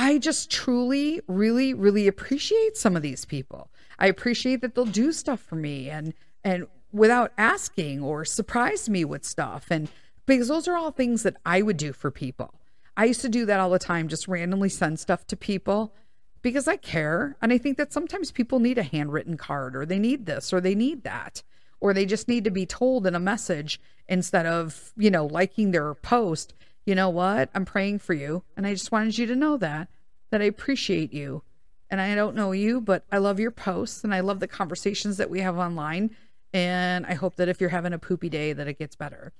I 0.00 0.16
just 0.16 0.50
truly 0.50 1.20
really 1.26 1.74
really 1.74 2.06
appreciate 2.08 2.76
some 2.76 2.96
of 2.96 3.02
these 3.02 3.26
people. 3.26 3.70
I 3.98 4.06
appreciate 4.06 4.62
that 4.62 4.74
they'll 4.74 4.86
do 4.86 5.12
stuff 5.12 5.40
for 5.40 5.56
me 5.56 5.90
and 5.90 6.14
and 6.42 6.66
without 6.90 7.32
asking 7.36 8.02
or 8.02 8.24
surprise 8.24 8.88
me 8.88 9.04
with 9.04 9.24
stuff 9.24 9.66
and 9.70 9.90
because 10.24 10.48
those 10.48 10.66
are 10.66 10.76
all 10.76 10.90
things 10.90 11.22
that 11.24 11.36
I 11.44 11.60
would 11.60 11.76
do 11.76 11.92
for 11.92 12.10
people. 12.10 12.54
I 12.96 13.04
used 13.04 13.20
to 13.20 13.28
do 13.28 13.44
that 13.44 13.60
all 13.60 13.68
the 13.68 13.78
time, 13.78 14.08
just 14.08 14.26
randomly 14.26 14.70
send 14.70 14.98
stuff 14.98 15.26
to 15.26 15.36
people 15.36 15.92
because 16.40 16.66
I 16.66 16.76
care. 16.76 17.36
And 17.42 17.52
I 17.52 17.58
think 17.58 17.76
that 17.76 17.92
sometimes 17.92 18.30
people 18.30 18.58
need 18.58 18.78
a 18.78 18.82
handwritten 18.82 19.36
card 19.36 19.76
or 19.76 19.84
they 19.84 19.98
need 19.98 20.24
this 20.24 20.52
or 20.52 20.60
they 20.60 20.74
need 20.74 21.04
that. 21.04 21.42
Or 21.80 21.94
they 21.94 22.06
just 22.06 22.28
need 22.28 22.44
to 22.44 22.50
be 22.50 22.66
told 22.66 23.06
in 23.06 23.14
a 23.14 23.20
message 23.20 23.80
instead 24.06 24.44
of, 24.46 24.92
you 24.96 25.10
know, 25.10 25.26
liking 25.26 25.70
their 25.70 25.94
post. 25.94 26.54
You 26.84 26.94
know 26.94 27.08
what? 27.08 27.50
I'm 27.54 27.64
praying 27.64 27.98
for 28.00 28.14
you. 28.14 28.42
And 28.56 28.66
I 28.66 28.72
just 28.72 28.92
wanted 28.92 29.18
you 29.18 29.26
to 29.26 29.36
know 29.36 29.56
that, 29.58 29.88
that 30.30 30.40
I 30.40 30.44
appreciate 30.44 31.12
you. 31.12 31.42
And 31.90 32.00
I 32.00 32.14
don't 32.14 32.36
know 32.36 32.52
you, 32.52 32.80
but 32.80 33.04
I 33.10 33.18
love 33.18 33.40
your 33.40 33.50
posts 33.50 34.04
and 34.04 34.14
I 34.14 34.20
love 34.20 34.40
the 34.40 34.48
conversations 34.48 35.16
that 35.16 35.30
we 35.30 35.40
have 35.40 35.58
online. 35.58 36.14
And 36.52 37.04
I 37.06 37.14
hope 37.14 37.36
that 37.36 37.48
if 37.48 37.60
you're 37.60 37.70
having 37.70 37.92
a 37.92 37.98
poopy 37.98 38.28
day, 38.28 38.52
that 38.52 38.68
it 38.68 38.78
gets 38.78 38.96
better. 38.96 39.32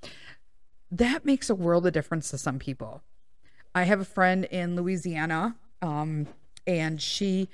That 0.91 1.25
makes 1.25 1.49
a 1.49 1.55
world 1.55 1.87
of 1.87 1.93
difference 1.93 2.29
to 2.31 2.37
some 2.37 2.59
people. 2.59 3.03
I 3.73 3.83
have 3.83 4.01
a 4.01 4.05
friend 4.05 4.45
in 4.45 4.75
Louisiana. 4.75 5.55
Um, 5.81 6.27
and 6.67 7.01
she 7.01 7.49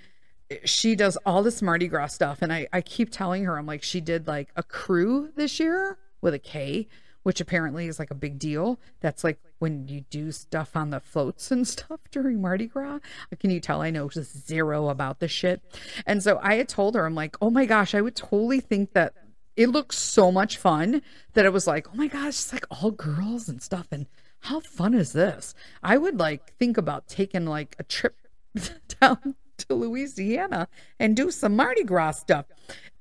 she 0.64 0.96
does 0.96 1.18
all 1.26 1.44
this 1.44 1.62
Mardi 1.62 1.88
Gras 1.88 2.08
stuff. 2.08 2.42
And 2.42 2.54
I, 2.54 2.68
I 2.72 2.82
keep 2.82 3.12
telling 3.12 3.44
her, 3.46 3.58
I'm 3.58 3.66
like, 3.66 3.84
she 3.84 4.00
did 4.00 4.28
like 4.28 4.50
a 4.56 4.64
krewe 4.64 5.34
this 5.36 5.60
year 5.60 5.98
with 6.22 6.34
a 6.34 6.40
K, 6.40 6.88
which 7.28 7.42
apparently 7.42 7.88
is 7.88 8.00
like 8.00 8.10
a 8.10 8.16
big 8.16 8.40
deal. 8.40 8.80
That's 9.02 9.22
like 9.22 9.38
when 9.60 9.86
you 9.90 10.06
do 10.10 10.32
stuff 10.32 10.78
on 10.78 10.92
the 10.92 11.02
floats 11.02 11.52
and 11.52 11.68
stuff 11.78 12.00
during 12.10 12.42
Mardi 12.42 12.68
Gras. 12.68 13.00
Can 13.38 13.50
you 13.50 13.60
tell 13.60 13.82
I 13.82 13.90
know 13.90 14.08
just 14.08 14.48
zero 14.48 14.88
about 14.88 15.20
this 15.20 15.30
shit? 15.30 15.62
And 16.06 16.24
so 16.24 16.40
I 16.42 16.56
had 16.56 16.70
told 16.70 16.96
her, 16.96 17.06
I'm 17.06 17.16
like, 17.16 17.36
oh 17.42 17.50
my 17.50 17.66
gosh, 17.66 17.94
I 17.94 18.00
would 18.00 18.16
totally 18.16 18.62
think 18.62 18.94
that 18.94 19.14
it 19.58 19.68
looks 19.68 19.98
so 19.98 20.32
much 20.32 20.56
fun 20.56 21.02
that 21.34 21.44
it 21.44 21.52
was 21.52 21.68
like, 21.68 21.90
oh 21.90 21.98
my 21.98 22.08
gosh, 22.08 22.30
it's 22.30 22.54
like 22.54 22.66
all 22.72 22.92
girls 22.92 23.50
and 23.50 23.62
stuff. 23.62 23.88
And 23.92 24.06
how 24.44 24.62
fun 24.62 24.94
is 24.94 25.12
this? 25.12 25.54
I 25.84 25.98
would 25.98 26.18
like 26.18 26.56
think 26.58 26.78
about 26.78 27.10
taking 27.10 27.46
like 27.46 27.76
a 27.78 27.84
trip 27.84 28.16
down 29.02 29.36
to 29.58 29.74
Louisiana 29.74 30.70
and 30.98 31.14
do 31.14 31.30
some 31.32 31.58
Mardi 31.58 31.84
Gras 31.84 32.12
stuff. 32.12 32.46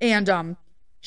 And 0.01 0.29
um 0.29 0.57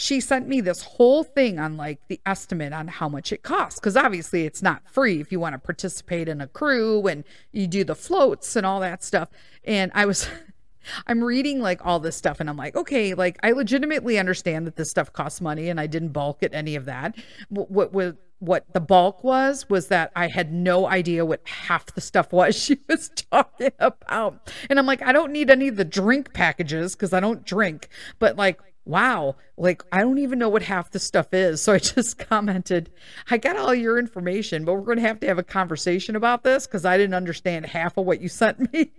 she 0.00 0.18
sent 0.18 0.48
me 0.48 0.62
this 0.62 0.82
whole 0.82 1.22
thing 1.22 1.58
on 1.58 1.76
like 1.76 2.00
the 2.08 2.18
estimate 2.24 2.72
on 2.72 2.88
how 2.88 3.06
much 3.06 3.32
it 3.32 3.42
costs 3.42 3.78
because 3.78 3.98
obviously 3.98 4.46
it's 4.46 4.62
not 4.62 4.88
free 4.88 5.20
if 5.20 5.30
you 5.30 5.38
want 5.38 5.52
to 5.52 5.58
participate 5.58 6.26
in 6.26 6.40
a 6.40 6.46
krewe 6.46 7.10
and 7.10 7.22
you 7.52 7.66
do 7.66 7.84
the 7.84 7.94
floats 7.94 8.56
and 8.56 8.64
all 8.64 8.80
that 8.80 9.04
stuff 9.04 9.28
and 9.62 9.92
i 9.94 10.06
was 10.06 10.26
i'm 11.06 11.22
reading 11.22 11.60
like 11.60 11.84
all 11.84 12.00
this 12.00 12.16
stuff 12.16 12.40
and 12.40 12.48
i'm 12.48 12.56
like 12.56 12.74
okay 12.74 13.12
like 13.12 13.38
i 13.42 13.52
legitimately 13.52 14.18
understand 14.18 14.66
that 14.66 14.76
this 14.76 14.88
stuff 14.88 15.12
costs 15.12 15.42
money 15.42 15.68
and 15.68 15.78
i 15.78 15.86
didn't 15.86 16.12
bulk 16.14 16.42
at 16.42 16.54
any 16.54 16.76
of 16.76 16.86
that 16.86 17.14
what 17.50 17.92
what 17.92 18.16
what 18.38 18.64
the 18.72 18.80
bulk 18.80 19.22
was 19.22 19.68
was 19.68 19.88
that 19.88 20.10
I 20.16 20.28
had 20.28 20.50
no 20.50 20.88
idea 20.88 21.26
what 21.26 21.46
half 21.46 21.94
the 21.94 22.00
stuff 22.00 22.32
was 22.32 22.56
she 22.56 22.78
was 22.88 23.10
talking 23.30 23.72
about. 23.78 24.50
And 24.70 24.78
I'm 24.78 24.86
like, 24.86 25.02
I 25.02 25.12
don't 25.12 25.30
need 25.30 25.50
any 25.50 25.68
of 25.68 25.76
the 25.76 25.84
drink 25.84 26.32
packages 26.32 26.96
because 26.96 27.12
I 27.12 27.20
don't 27.20 27.44
drink. 27.44 27.90
But 28.18 28.36
like, 28.36 28.58
wow, 28.90 29.37
like 29.57 29.83
I 29.92 30.00
don't 30.00 30.18
even 30.18 30.38
know 30.38 30.48
what 30.48 30.62
half 30.62 30.90
the 30.90 30.98
stuff 30.98 31.33
is. 31.33 31.62
So 31.62 31.72
I 31.72 31.79
just 31.79 32.18
commented, 32.29 32.90
I 33.31 33.38
got 33.38 33.57
all 33.57 33.74
your 33.74 33.98
information, 33.98 34.64
but 34.64 34.74
we're 34.74 34.83
going 34.83 34.98
to 34.98 35.09
have 35.09 35.20
to 35.20 35.26
have 35.29 35.38
a 35.38 35.44
conversation 35.44 36.16
about 36.16 36.42
this 36.42 36.66
because 36.66 36.85
I 36.85 36.98
didn't 36.98 37.14
understand 37.14 37.66
half 37.66 37.96
of 37.96 38.05
what 38.05 38.20
you 38.20 38.29
sent 38.40 38.72
me. 38.72 38.90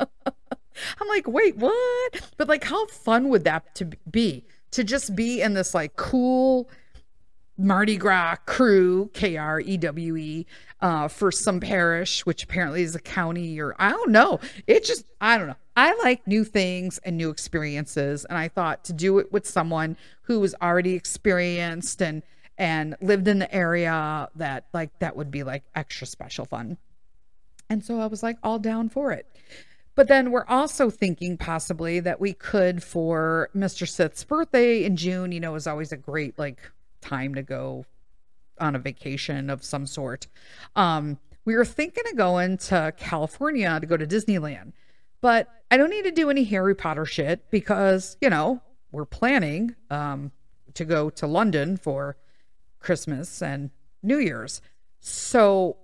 I'm 0.00 1.08
like, 1.08 1.28
wait, 1.28 1.56
what? 1.56 2.20
But 2.36 2.48
like, 2.48 2.64
how 2.64 2.86
fun 2.86 3.28
would 3.28 3.44
that 3.44 3.74
to 3.76 3.90
be? 4.10 4.44
To 4.72 4.82
just 4.82 5.14
be 5.14 5.42
in 5.42 5.52
this 5.52 5.74
like 5.74 5.96
cool 5.96 6.68
Mardi 7.58 7.98
Gras 7.98 8.36
krewe, 8.46 9.12
K 9.12 9.36
R 9.36 9.60
E 9.60 9.76
W 9.76 10.16
E, 10.16 10.46
uh, 10.80 11.08
for 11.08 11.30
some 11.30 11.60
parish, 11.60 12.24
which 12.24 12.42
apparently 12.42 12.82
is 12.82 12.94
a 12.94 13.00
county 13.00 13.60
or 13.60 13.74
I 13.78 13.90
don't 13.90 14.10
know. 14.10 14.40
It 14.66 14.84
just, 14.84 15.04
I 15.20 15.36
don't 15.36 15.48
know. 15.48 15.56
I 15.76 15.94
like 16.02 16.26
new 16.26 16.44
things 16.44 16.98
and 16.98 17.16
new 17.16 17.30
experiences. 17.30 18.24
And 18.24 18.36
I 18.36 18.48
thought 18.48 18.84
to 18.84 18.92
do 18.92 19.18
it 19.18 19.32
with 19.32 19.46
someone 19.46 19.96
who 20.22 20.40
was 20.40 20.54
already 20.60 20.94
experienced 20.94 22.02
and, 22.02 22.22
and 22.58 22.96
lived 23.00 23.28
in 23.28 23.38
the 23.38 23.54
area 23.54 24.28
that 24.36 24.66
like 24.72 24.98
that 24.98 25.16
would 25.16 25.30
be 25.30 25.42
like 25.42 25.64
extra 25.74 26.06
special 26.06 26.44
fun. 26.44 26.76
And 27.70 27.84
so 27.84 28.00
I 28.00 28.06
was 28.06 28.22
like 28.22 28.36
all 28.42 28.58
down 28.58 28.90
for 28.90 29.12
it. 29.12 29.26
But 29.94 30.08
then 30.08 30.30
we're 30.30 30.46
also 30.46 30.88
thinking 30.90 31.36
possibly 31.36 32.00
that 32.00 32.20
we 32.20 32.32
could 32.32 32.82
for 32.82 33.50
Mr. 33.54 33.86
Sith's 33.86 34.24
birthday 34.24 34.84
in 34.84 34.96
June, 34.96 35.32
you 35.32 35.40
know, 35.40 35.54
is 35.54 35.66
always 35.66 35.92
a 35.92 35.96
great 35.96 36.38
like 36.38 36.60
time 37.00 37.34
to 37.34 37.42
go 37.42 37.84
on 38.58 38.76
a 38.76 38.78
vacation 38.78 39.50
of 39.50 39.64
some 39.64 39.86
sort. 39.86 40.28
Um, 40.76 41.18
we 41.44 41.56
were 41.56 41.64
thinking 41.64 42.04
of 42.10 42.16
going 42.16 42.56
to 42.58 42.94
California 42.96 43.78
to 43.80 43.86
go 43.86 43.96
to 43.96 44.06
Disneyland, 44.06 44.72
but 45.22 45.48
I 45.70 45.78
don't 45.78 45.88
need 45.88 46.04
to 46.04 46.10
do 46.10 46.28
any 46.28 46.44
Harry 46.44 46.74
Potter 46.74 47.06
shit 47.06 47.50
because, 47.50 48.18
you 48.20 48.28
know, 48.28 48.60
we're 48.90 49.06
planning 49.06 49.74
um, 49.88 50.32
to 50.74 50.84
go 50.84 51.08
to 51.08 51.26
London 51.26 51.78
for 51.78 52.18
Christmas 52.78 53.40
and 53.40 53.70
New 54.02 54.18
Year's. 54.18 54.60
So 55.00 55.78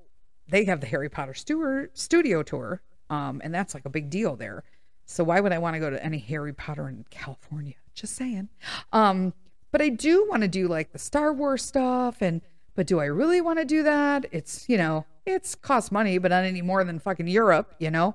they 0.49 0.65
have 0.65 0.81
the 0.83 0.87
Harry 0.87 1.09
Potter 1.09 1.33
stu- 1.33 1.89
studio 1.95 2.43
tour, 2.43 2.83
um, 3.09 3.41
and 3.43 3.55
that's 3.55 3.73
like 3.73 3.87
a 3.87 3.91
big 3.91 4.11
deal 4.11 4.37
there. 4.37 4.65
So 5.07 5.25
why 5.25 5.41
would 5.41 5.53
I 5.53 5.59
want 5.59 5.75
to 5.75 5.81
go 5.81 5.89
to 5.89 6.05
any 6.05 6.19
Harry 6.19 6.53
Potter 6.53 6.87
in 6.89 7.07
California? 7.09 7.77
Just 7.95 8.15
saying. 8.15 8.51
Um, 8.93 9.33
but 9.71 9.81
I 9.81 9.89
do 9.89 10.27
want 10.29 10.43
to 10.43 10.49
do 10.49 10.69
like 10.69 10.93
the 10.93 10.99
Star 10.99 11.33
Wars 11.33 11.65
stuff 11.65 12.21
and 12.21 12.43
but 12.75 12.87
do 12.87 13.01
I 13.01 13.07
really 13.07 13.41
want 13.41 13.59
to 13.59 13.65
do 13.65 13.83
that? 13.83 14.27
It's, 14.31 14.69
you 14.69 14.79
know, 14.79 15.05
it's 15.27 15.57
cost 15.57 15.91
money, 15.91 16.19
but 16.19 16.31
not 16.31 16.45
any 16.45 16.63
more 16.63 16.85
than 16.85 17.01
fucking 17.01 17.27
Europe, 17.27 17.75
you 17.81 17.91
know? 17.91 18.15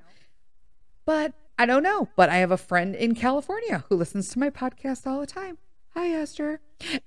But 1.06 1.34
I 1.58 1.66
don't 1.66 1.84
know. 1.84 2.10
But 2.16 2.30
I 2.30 2.38
have 2.38 2.52
a 2.52 2.58
friend 2.58 2.96
in 2.96 3.16
California 3.16 3.84
who 3.90 3.96
listens 3.96 4.30
to 4.30 4.40
my 4.40 4.50
podcast 4.50 5.06
all 5.06 5.20
the 5.20 5.28
time. 5.28 5.58
Hi, 5.96 6.10
Esther. 6.10 6.60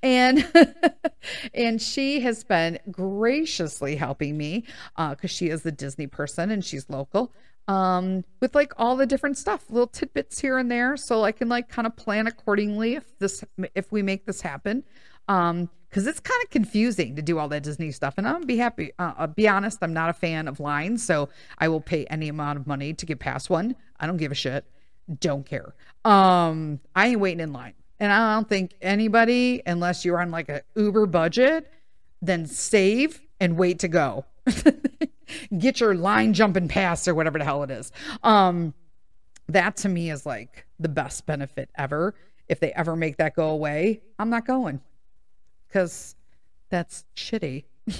And 0.02 0.46
and 1.54 1.82
she 1.82 2.20
has 2.20 2.44
been 2.44 2.78
graciously 2.90 3.96
helping 3.96 4.37
me 4.37 4.64
because 4.96 5.18
uh, 5.24 5.26
she 5.26 5.48
is 5.48 5.66
a 5.66 5.72
Disney 5.72 6.06
person 6.06 6.50
and 6.50 6.64
she's 6.64 6.88
local 6.88 7.32
um, 7.68 8.24
with 8.40 8.54
like 8.54 8.72
all 8.76 8.96
the 8.96 9.06
different 9.06 9.38
stuff, 9.38 9.64
little 9.70 9.87
tidbits 9.87 10.38
here 10.38 10.59
and 10.59 10.70
there, 10.70 10.96
so 10.96 11.24
I 11.24 11.32
can 11.32 11.48
like 11.48 11.68
kind 11.68 11.87
of 11.87 11.96
plan 11.96 12.26
accordingly 12.26 12.94
if 12.94 13.18
this 13.18 13.44
if 13.74 13.90
we 13.90 14.02
make 14.02 14.26
this 14.26 14.40
happen. 14.40 14.85
Um, 15.28 15.68
because 15.96 16.06
it's 16.06 16.20
kind 16.20 16.44
of 16.44 16.50
confusing 16.50 17.16
to 17.16 17.22
do 17.22 17.38
all 17.38 17.48
that 17.48 17.62
Disney 17.62 17.90
stuff, 17.90 18.18
and 18.18 18.28
I'll 18.28 18.44
be 18.44 18.59
happy. 18.59 18.92
Uh, 18.98 19.14
I'll 19.16 19.28
be 19.28 19.48
honest, 19.48 19.78
I'm 19.80 19.94
not 19.94 20.11
a 20.11 20.12
fan 20.12 20.46
of 20.46 20.61
lines, 20.61 21.02
so 21.02 21.30
I 21.56 21.68
will 21.68 21.80
pay 21.80 22.04
any 22.11 22.28
amount 22.28 22.59
of 22.59 22.66
money 22.66 22.92
to 22.92 23.06
get 23.06 23.18
past 23.18 23.48
one. 23.48 23.74
I 23.98 24.06
don't 24.06 24.18
give 24.18 24.30
a 24.30 24.35
shit. 24.35 24.66
Don't 25.20 25.46
care. 25.46 25.74
Um, 26.04 26.80
I 26.94 27.06
ain't 27.06 27.20
waiting 27.20 27.40
in 27.40 27.54
line, 27.54 27.72
and 27.98 28.12
I 28.12 28.35
don't 28.35 28.46
think 28.46 28.74
anybody, 28.82 29.62
unless 29.64 30.04
you're 30.04 30.20
on 30.20 30.30
like 30.30 30.50
a 30.50 30.61
Uber 30.74 31.06
budget, 31.06 31.72
then 32.20 32.44
save 32.44 33.22
and 33.40 33.56
wait 33.56 33.78
to 33.78 33.88
go. 33.88 34.26
get 35.59 35.80
your 35.80 35.94
line 35.94 36.35
jumping 36.35 36.68
pass 36.68 37.09
or 37.09 37.14
whatever 37.14 37.38
the 37.38 37.44
hell 37.46 37.62
it 37.62 37.70
is. 37.70 37.90
Um, 38.22 38.74
that 39.48 39.78
to 39.78 39.88
me 39.88 40.11
is 40.11 40.26
like 40.26 40.66
the 40.78 40.90
best 40.90 41.24
benefit 41.24 41.70
ever. 41.74 42.14
If 42.48 42.61
they 42.61 42.72
ever 42.72 42.96
make 42.96 43.16
that 43.16 43.35
go 43.35 43.48
away, 43.48 44.02
I'm 44.18 44.28
not 44.28 44.46
going 44.46 44.82
because 45.68 46.16
that's 46.70 47.05
shitty. 47.16 47.64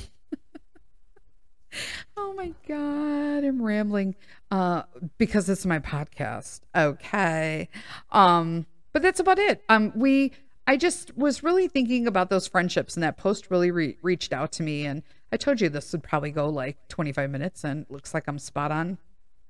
oh 2.17 2.35
my 2.35 2.53
god, 2.67 3.45
I'm 3.45 3.63
rambling 3.63 4.15
uh 4.51 4.83
because 5.19 5.49
it's 5.49 5.67
my 5.67 5.79
podcast. 5.79 6.61
Okay. 6.75 7.69
Um 8.11 8.67
but 8.93 9.03
that's 9.03 9.21
about 9.21 9.39
it. 9.39 9.63
Um 9.69 9.93
we 9.95 10.33
I 10.67 10.77
just 10.77 11.17
was 11.17 11.43
really 11.45 11.69
thinking 11.69 12.07
about 12.07 12.29
those 12.29 12.49
friendships 12.49 12.95
and 12.95 13.03
that 13.05 13.17
post 13.17 13.51
really 13.51 13.71
re- 13.71 13.99
reached 14.03 14.33
out 14.33 14.51
to 14.53 14.63
me 14.65 14.85
and 14.85 15.03
I 15.33 15.37
told 15.37 15.61
you 15.61 15.69
this 15.69 15.93
would 15.93 16.03
probably 16.03 16.31
go 16.31 16.49
like 16.49 16.89
25 16.89 17.31
minutes, 17.31 17.65
and 17.65 17.87
looks 17.89 18.15
like 18.15 18.25
I'm 18.29 18.39
spot 18.39 18.71
on 18.71 18.99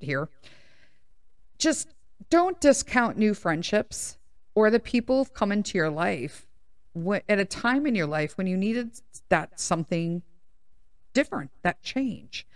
here. 0.00 0.28
Just 1.58 1.94
don't 2.30 2.60
discount 2.60 3.18
new 3.18 3.34
friendships 3.34 4.18
or 4.54 4.70
the 4.70 4.80
people 4.80 5.18
who've 5.18 5.34
come 5.34 5.52
into 5.52 5.76
your 5.76 5.90
life 5.90 6.45
at 7.28 7.38
a 7.38 7.44
time 7.44 7.86
in 7.86 7.94
your 7.94 8.06
life 8.06 8.36
when 8.38 8.46
you 8.46 8.56
needed 8.56 8.90
that 9.28 9.58
something 9.60 10.22
different, 11.16 11.50
that 11.62 11.82
change. 11.82 12.46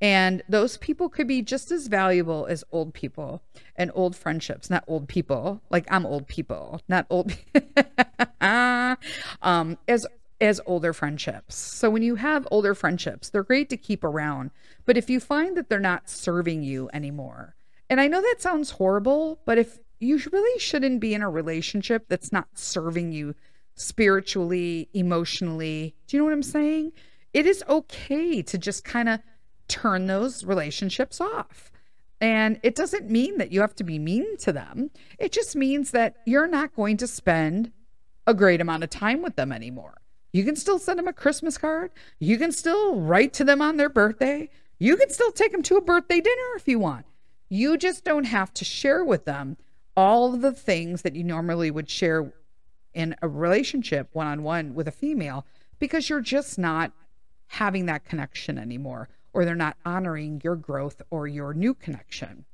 And 0.00 0.42
those 0.48 0.76
people 0.76 1.08
could 1.08 1.28
be 1.28 1.40
just 1.40 1.70
as 1.70 1.86
valuable 1.86 2.46
as 2.46 2.64
old 2.72 2.92
people 2.92 3.42
and 3.76 3.92
old 3.94 4.16
friendships, 4.16 4.68
not 4.68 4.82
old 4.88 5.08
people. 5.08 5.62
Like 5.70 5.86
I'm 5.88 6.04
old 6.04 6.26
people, 6.26 6.80
not 6.88 7.06
old 7.10 7.32
um 8.40 9.78
as 9.86 10.06
as 10.40 10.60
older 10.66 10.92
friendships. 10.92 11.54
So 11.54 11.90
when 11.90 12.02
you 12.02 12.16
have 12.16 12.46
older 12.50 12.74
friendships, 12.74 13.28
they're 13.28 13.42
great 13.42 13.68
to 13.70 13.76
keep 13.76 14.02
around. 14.02 14.50
But 14.84 14.96
if 14.96 15.08
you 15.08 15.20
find 15.20 15.56
that 15.56 15.68
they're 15.68 15.80
not 15.80 16.08
serving 16.08 16.62
you 16.62 16.90
anymore, 16.92 17.54
and 17.90 18.00
I 18.00 18.08
know 18.08 18.20
that 18.20 18.36
sounds 18.40 18.72
horrible, 18.72 19.40
but 19.44 19.58
if 19.58 19.78
you 20.00 20.20
really 20.32 20.58
shouldn't 20.58 21.00
be 21.00 21.14
in 21.14 21.22
a 21.22 21.30
relationship 21.30 22.06
that's 22.08 22.32
not 22.32 22.46
serving 22.54 23.12
you 23.12 23.34
spiritually, 23.78 24.88
emotionally, 24.92 25.94
do 26.06 26.16
you 26.16 26.20
know 26.20 26.24
what 26.24 26.34
I'm 26.34 26.42
saying? 26.42 26.92
It 27.32 27.46
is 27.46 27.62
okay 27.68 28.42
to 28.42 28.58
just 28.58 28.84
kind 28.84 29.08
of 29.08 29.20
turn 29.68 30.06
those 30.06 30.44
relationships 30.44 31.20
off. 31.20 31.70
And 32.20 32.58
it 32.62 32.74
doesn't 32.74 33.08
mean 33.08 33.38
that 33.38 33.52
you 33.52 33.60
have 33.60 33.76
to 33.76 33.84
be 33.84 33.98
mean 33.98 34.36
to 34.38 34.52
them. 34.52 34.90
It 35.18 35.30
just 35.30 35.54
means 35.54 35.92
that 35.92 36.16
you're 36.26 36.48
not 36.48 36.74
going 36.74 36.96
to 36.96 37.06
spend 37.06 37.70
a 38.26 38.34
great 38.34 38.60
amount 38.60 38.82
of 38.82 38.90
time 38.90 39.22
with 39.22 39.36
them 39.36 39.52
anymore. 39.52 39.94
You 40.32 40.44
can 40.44 40.56
still 40.56 40.78
send 40.78 40.98
them 40.98 41.08
a 41.08 41.12
Christmas 41.12 41.56
card. 41.56 41.92
You 42.18 42.36
can 42.36 42.50
still 42.50 43.00
write 43.00 43.32
to 43.34 43.44
them 43.44 43.62
on 43.62 43.76
their 43.76 43.88
birthday. 43.88 44.50
You 44.80 44.96
can 44.96 45.10
still 45.10 45.30
take 45.32 45.52
them 45.52 45.62
to 45.62 45.76
a 45.76 45.80
birthday 45.80 46.20
dinner 46.20 46.56
if 46.56 46.66
you 46.66 46.78
want. 46.78 47.06
You 47.48 47.76
just 47.78 48.04
don't 48.04 48.24
have 48.24 48.52
to 48.54 48.64
share 48.64 49.04
with 49.04 49.24
them 49.24 49.56
all 49.96 50.36
the 50.36 50.52
things 50.52 51.02
that 51.02 51.16
you 51.16 51.24
normally 51.24 51.70
would 51.70 51.88
share 51.88 52.32
in 52.98 53.14
a 53.22 53.28
relationship 53.28 54.08
one 54.12 54.26
on 54.26 54.42
one 54.42 54.74
with 54.74 54.88
a 54.88 54.92
female 54.92 55.46
because 55.78 56.10
you're 56.10 56.20
just 56.20 56.58
not 56.58 56.92
having 57.46 57.86
that 57.86 58.04
connection 58.04 58.58
anymore 58.58 59.08
or 59.32 59.44
they're 59.44 59.54
not 59.54 59.76
honoring 59.86 60.40
your 60.42 60.56
growth 60.56 61.00
or 61.08 61.28
your 61.28 61.54
new 61.54 61.74
connection. 61.74 62.44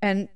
And 0.00 0.28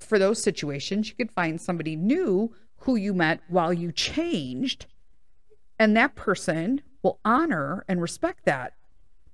for 0.00 0.18
those 0.18 0.42
situations, 0.42 1.08
you 1.08 1.14
could 1.14 1.30
find 1.30 1.60
somebody 1.60 1.94
new 1.94 2.52
who 2.78 2.96
you 2.96 3.14
met 3.14 3.40
while 3.46 3.72
you 3.72 3.92
changed 3.92 4.86
and 5.78 5.96
that 5.96 6.16
person 6.16 6.82
will 7.02 7.20
honor 7.24 7.84
and 7.86 8.02
respect 8.02 8.44
that 8.44 8.72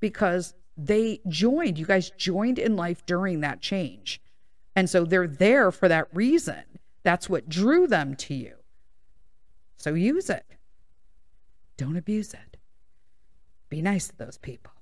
because 0.00 0.52
they 0.76 1.20
joined, 1.28 1.78
you 1.78 1.86
guys 1.86 2.10
joined 2.10 2.58
in 2.58 2.76
life 2.76 3.06
during 3.06 3.40
that 3.40 3.62
change. 3.62 4.20
And 4.76 4.90
so 4.90 5.06
they're 5.06 5.26
there 5.26 5.70
for 5.70 5.88
that 5.88 6.08
reason. 6.12 6.62
That's 7.04 7.30
what 7.30 7.48
drew 7.48 7.86
them 7.86 8.16
to 8.16 8.34
you. 8.34 8.56
So 9.82 9.94
use 9.94 10.30
it. 10.30 10.44
Don't 11.76 11.96
abuse 11.96 12.34
it. 12.34 12.56
Be 13.68 13.82
nice 13.82 14.06
to 14.08 14.16
those 14.16 14.38
people. 14.38 14.72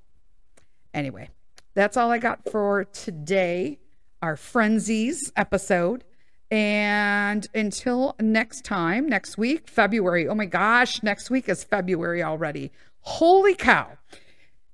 Anyway, 0.92 1.30
that's 1.74 1.96
all 1.96 2.10
I 2.10 2.18
got 2.18 2.50
for 2.50 2.84
today, 2.84 3.78
our 4.20 4.36
Friendsies 4.36 5.32
episode. 5.36 6.04
And 6.50 7.48
until 7.54 8.14
next 8.20 8.66
time, 8.66 9.08
next 9.08 9.38
week, 9.38 9.68
February. 9.68 10.28
Oh 10.28 10.34
my 10.34 10.44
gosh, 10.44 11.02
next 11.02 11.30
week 11.30 11.48
is 11.48 11.64
February 11.64 12.22
already. 12.22 12.70
Holy 13.00 13.54
cow. 13.54 13.96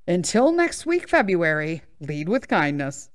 Until 0.08 0.50
next 0.50 0.86
week, 0.86 1.08
February, 1.08 1.82
lead 2.00 2.28
with 2.28 2.48
kindness. 2.48 3.10